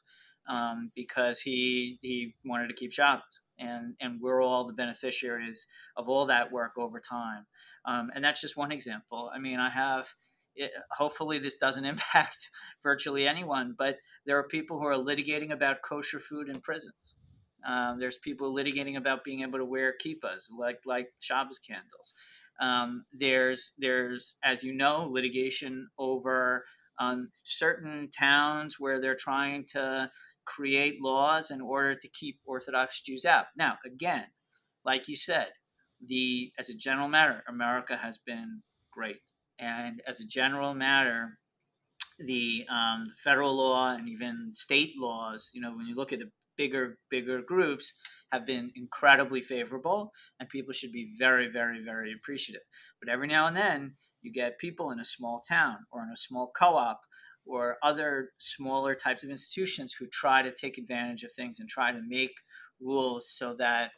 um, 0.48 0.90
because 0.94 1.40
he 1.40 1.98
he 2.00 2.34
wanted 2.44 2.68
to 2.68 2.74
keep 2.74 2.92
Shabbos, 2.92 3.42
and 3.58 3.94
and 4.00 4.20
we're 4.20 4.42
all 4.42 4.66
the 4.66 4.72
beneficiaries 4.72 5.66
of 5.96 6.08
all 6.08 6.26
that 6.26 6.50
work 6.50 6.72
over 6.78 7.00
time. 7.00 7.46
Um, 7.84 8.10
and 8.14 8.24
that's 8.24 8.40
just 8.40 8.56
one 8.56 8.72
example. 8.72 9.30
I 9.34 9.38
mean, 9.38 9.60
I 9.60 9.70
have. 9.70 10.08
It, 10.56 10.72
hopefully, 10.90 11.38
this 11.38 11.56
doesn't 11.56 11.84
impact 11.84 12.50
virtually 12.82 13.28
anyone, 13.28 13.74
but 13.78 13.98
there 14.26 14.38
are 14.38 14.48
people 14.48 14.78
who 14.78 14.86
are 14.86 14.94
litigating 14.94 15.52
about 15.52 15.82
kosher 15.82 16.18
food 16.18 16.48
in 16.48 16.60
prisons. 16.60 17.16
Um, 17.66 17.98
there's 17.98 18.16
people 18.16 18.54
litigating 18.54 18.96
about 18.96 19.24
being 19.24 19.42
able 19.42 19.58
to 19.58 19.64
wear 19.64 19.94
kippas, 20.04 20.44
like 20.56 20.80
like 20.86 21.08
Shabbos 21.20 21.58
candles. 21.58 22.14
Um, 22.60 23.04
there's 23.12 23.72
there's 23.78 24.36
as 24.42 24.64
you 24.64 24.72
know 24.72 25.08
litigation 25.10 25.88
over 25.98 26.64
um, 26.98 27.30
certain 27.44 28.10
towns 28.10 28.80
where 28.80 29.00
they're 29.00 29.14
trying 29.14 29.64
to 29.72 30.10
create 30.48 31.02
laws 31.02 31.50
in 31.50 31.60
order 31.60 31.94
to 31.94 32.08
keep 32.08 32.40
Orthodox 32.44 33.02
Jews 33.02 33.24
out. 33.24 33.46
Now, 33.56 33.78
again, 33.84 34.26
like 34.84 35.08
you 35.08 35.16
said, 35.16 35.48
the 36.04 36.52
as 36.58 36.68
a 36.70 36.74
general 36.74 37.08
matter, 37.08 37.44
America 37.48 37.96
has 37.96 38.18
been 38.18 38.62
great, 38.92 39.20
and 39.58 40.00
as 40.06 40.20
a 40.20 40.26
general 40.26 40.74
matter, 40.74 41.38
the 42.18 42.64
um, 42.70 43.12
federal 43.22 43.56
law 43.56 43.94
and 43.94 44.08
even 44.08 44.50
state 44.52 44.94
laws, 44.96 45.50
you 45.52 45.60
know, 45.60 45.76
when 45.76 45.86
you 45.86 45.94
look 45.94 46.12
at 46.12 46.20
the 46.20 46.30
bigger 46.56 46.98
bigger 47.10 47.42
groups, 47.42 47.94
have 48.32 48.46
been 48.46 48.70
incredibly 48.74 49.40
favorable, 49.40 50.12
and 50.38 50.48
people 50.48 50.72
should 50.72 50.92
be 50.92 51.14
very, 51.18 51.48
very, 51.48 51.82
very 51.84 52.12
appreciative. 52.12 52.62
But 53.00 53.10
every 53.10 53.28
now 53.28 53.46
and 53.46 53.56
then, 53.56 53.96
you 54.22 54.32
get 54.32 54.58
people 54.58 54.90
in 54.90 55.00
a 55.00 55.04
small 55.04 55.42
town 55.48 55.78
or 55.92 56.02
in 56.02 56.10
a 56.12 56.16
small 56.16 56.52
co-op 56.56 57.00
or 57.48 57.78
other 57.82 58.30
smaller 58.38 58.94
types 58.94 59.24
of 59.24 59.30
institutions 59.30 59.92
who 59.92 60.06
try 60.06 60.42
to 60.42 60.52
take 60.52 60.78
advantage 60.78 61.24
of 61.24 61.32
things 61.32 61.58
and 61.58 61.68
try 61.68 61.90
to 61.90 62.00
make 62.06 62.34
rules 62.80 63.30
so 63.30 63.54
that 63.54 63.92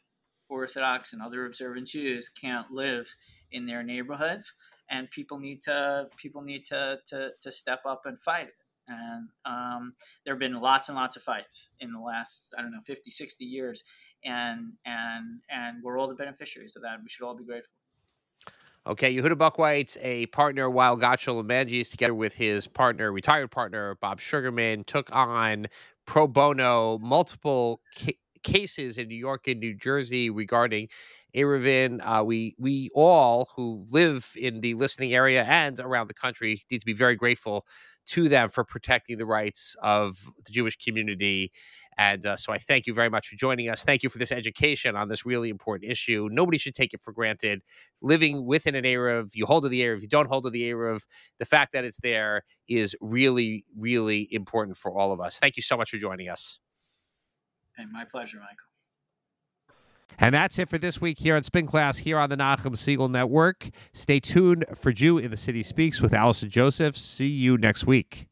Orthodox 0.48 1.12
and 1.12 1.22
other 1.22 1.46
observant 1.46 1.88
Jews 1.88 2.28
can't 2.28 2.70
live 2.70 3.08
in 3.52 3.66
their 3.66 3.82
neighborhoods, 3.82 4.54
and 4.88 5.10
people 5.10 5.38
need 5.38 5.62
to 5.62 6.08
people 6.16 6.42
need 6.42 6.64
to 6.66 6.98
to, 7.08 7.30
to 7.40 7.52
step 7.52 7.80
up 7.86 8.02
and 8.04 8.20
fight 8.20 8.48
it. 8.48 8.54
And 8.88 9.28
um, 9.44 9.94
there 10.24 10.34
have 10.34 10.40
been 10.40 10.60
lots 10.60 10.88
and 10.88 10.96
lots 10.96 11.16
of 11.16 11.22
fights 11.22 11.70
in 11.78 11.92
the 11.92 12.00
last 12.00 12.54
I 12.58 12.62
don't 12.62 12.72
know 12.72 12.80
50, 12.84 13.10
60 13.10 13.44
years, 13.44 13.84
and 14.24 14.72
and 14.84 15.40
and 15.48 15.82
we're 15.82 15.98
all 15.98 16.08
the 16.08 16.14
beneficiaries 16.14 16.76
of 16.76 16.82
that. 16.82 16.98
We 17.02 17.08
should 17.08 17.24
all 17.24 17.36
be 17.36 17.44
grateful. 17.44 17.70
Okay, 18.90 19.14
Yehuda 19.14 19.37
Buchweitz, 19.37 19.96
a 20.03 20.26
partner 20.26 20.68
Weil 20.68 20.96
Gotshal 20.96 21.44
Manges, 21.44 21.90
together 21.90 22.12
with 22.12 22.35
his 22.35 22.66
partner, 22.66 23.12
retired 23.12 23.53
partner 23.53 23.96
Bob 24.00 24.18
Sugarman, 24.18 24.83
took 24.83 25.09
on 25.14 25.68
pro 26.07 26.26
bono 26.26 26.98
multiple 26.98 27.83
ca- 27.96 28.18
cases 28.42 28.98
in 28.98 29.07
New 29.07 29.14
York 29.14 29.46
and 29.46 29.61
New 29.61 29.74
Jersey 29.74 30.29
regarding 30.29 30.88
Eruvin. 31.37 32.00
Uh, 32.03 32.24
we 32.24 32.57
we 32.59 32.90
all 32.92 33.48
who 33.55 33.87
live 33.92 34.33
in 34.35 34.61
the 34.61 34.74
listening 34.74 35.14
area 35.14 35.44
and 35.44 35.79
around 35.79 36.09
the 36.09 36.14
country 36.14 36.64
need 36.68 36.81
to 36.81 36.87
be 36.87 36.92
very 36.92 37.14
grateful 37.14 37.64
to 38.07 38.29
them 38.29 38.48
for 38.48 38.64
protecting 38.64 39.18
the 39.18 39.26
rights 39.26 39.76
of 39.81 40.18
the 40.44 40.50
Jewish 40.50 40.76
community. 40.76 41.53
And 42.00 42.24
uh, 42.24 42.34
so 42.34 42.50
I 42.50 42.56
thank 42.56 42.86
you 42.86 42.94
very 42.94 43.10
much 43.10 43.28
for 43.28 43.36
joining 43.36 43.68
us. 43.68 43.84
Thank 43.84 44.02
you 44.02 44.08
for 44.08 44.16
this 44.16 44.32
education 44.32 44.96
on 44.96 45.10
this 45.10 45.26
really 45.26 45.50
important 45.50 45.92
issue. 45.92 46.30
Nobody 46.32 46.56
should 46.56 46.74
take 46.74 46.94
it 46.94 47.02
for 47.02 47.12
granted. 47.12 47.60
Living 48.00 48.46
within 48.46 48.74
an 48.74 48.86
era 48.86 49.18
of 49.18 49.36
you 49.36 49.44
hold 49.44 49.64
to 49.64 49.68
the 49.68 49.82
Eruv, 49.82 50.00
you 50.00 50.08
don't 50.08 50.26
hold 50.26 50.44
to 50.44 50.50
the 50.50 50.62
Eruv, 50.62 51.02
the 51.38 51.44
fact 51.44 51.74
that 51.74 51.84
it's 51.84 51.98
there 51.98 52.44
is 52.68 52.96
really, 53.02 53.66
really 53.76 54.26
important 54.30 54.78
for 54.78 54.98
all 54.98 55.12
of 55.12 55.20
us. 55.20 55.38
Thank 55.38 55.58
you 55.58 55.62
so 55.62 55.76
much 55.76 55.90
for 55.90 55.98
joining 55.98 56.30
us. 56.30 56.58
Hey, 57.76 57.84
my 57.92 58.06
pleasure, 58.06 58.38
Michael. 58.38 58.56
And 60.18 60.34
that's 60.34 60.58
it 60.58 60.70
for 60.70 60.78
this 60.78 61.02
week 61.02 61.18
here 61.18 61.36
on 61.36 61.42
Spin 61.42 61.66
Class 61.66 61.98
here 61.98 62.16
on 62.16 62.30
the 62.30 62.36
Nachum 62.36 62.76
Segal 62.76 63.10
Network. 63.10 63.68
Stay 63.92 64.20
tuned 64.20 64.64
for 64.74 64.90
Jew 64.90 65.18
in 65.18 65.30
the 65.30 65.36
City 65.36 65.62
Speaks 65.62 66.00
with 66.00 66.14
Allison 66.14 66.48
Josephs. 66.48 67.02
See 67.02 67.28
you 67.28 67.58
next 67.58 67.86
week. 67.86 68.26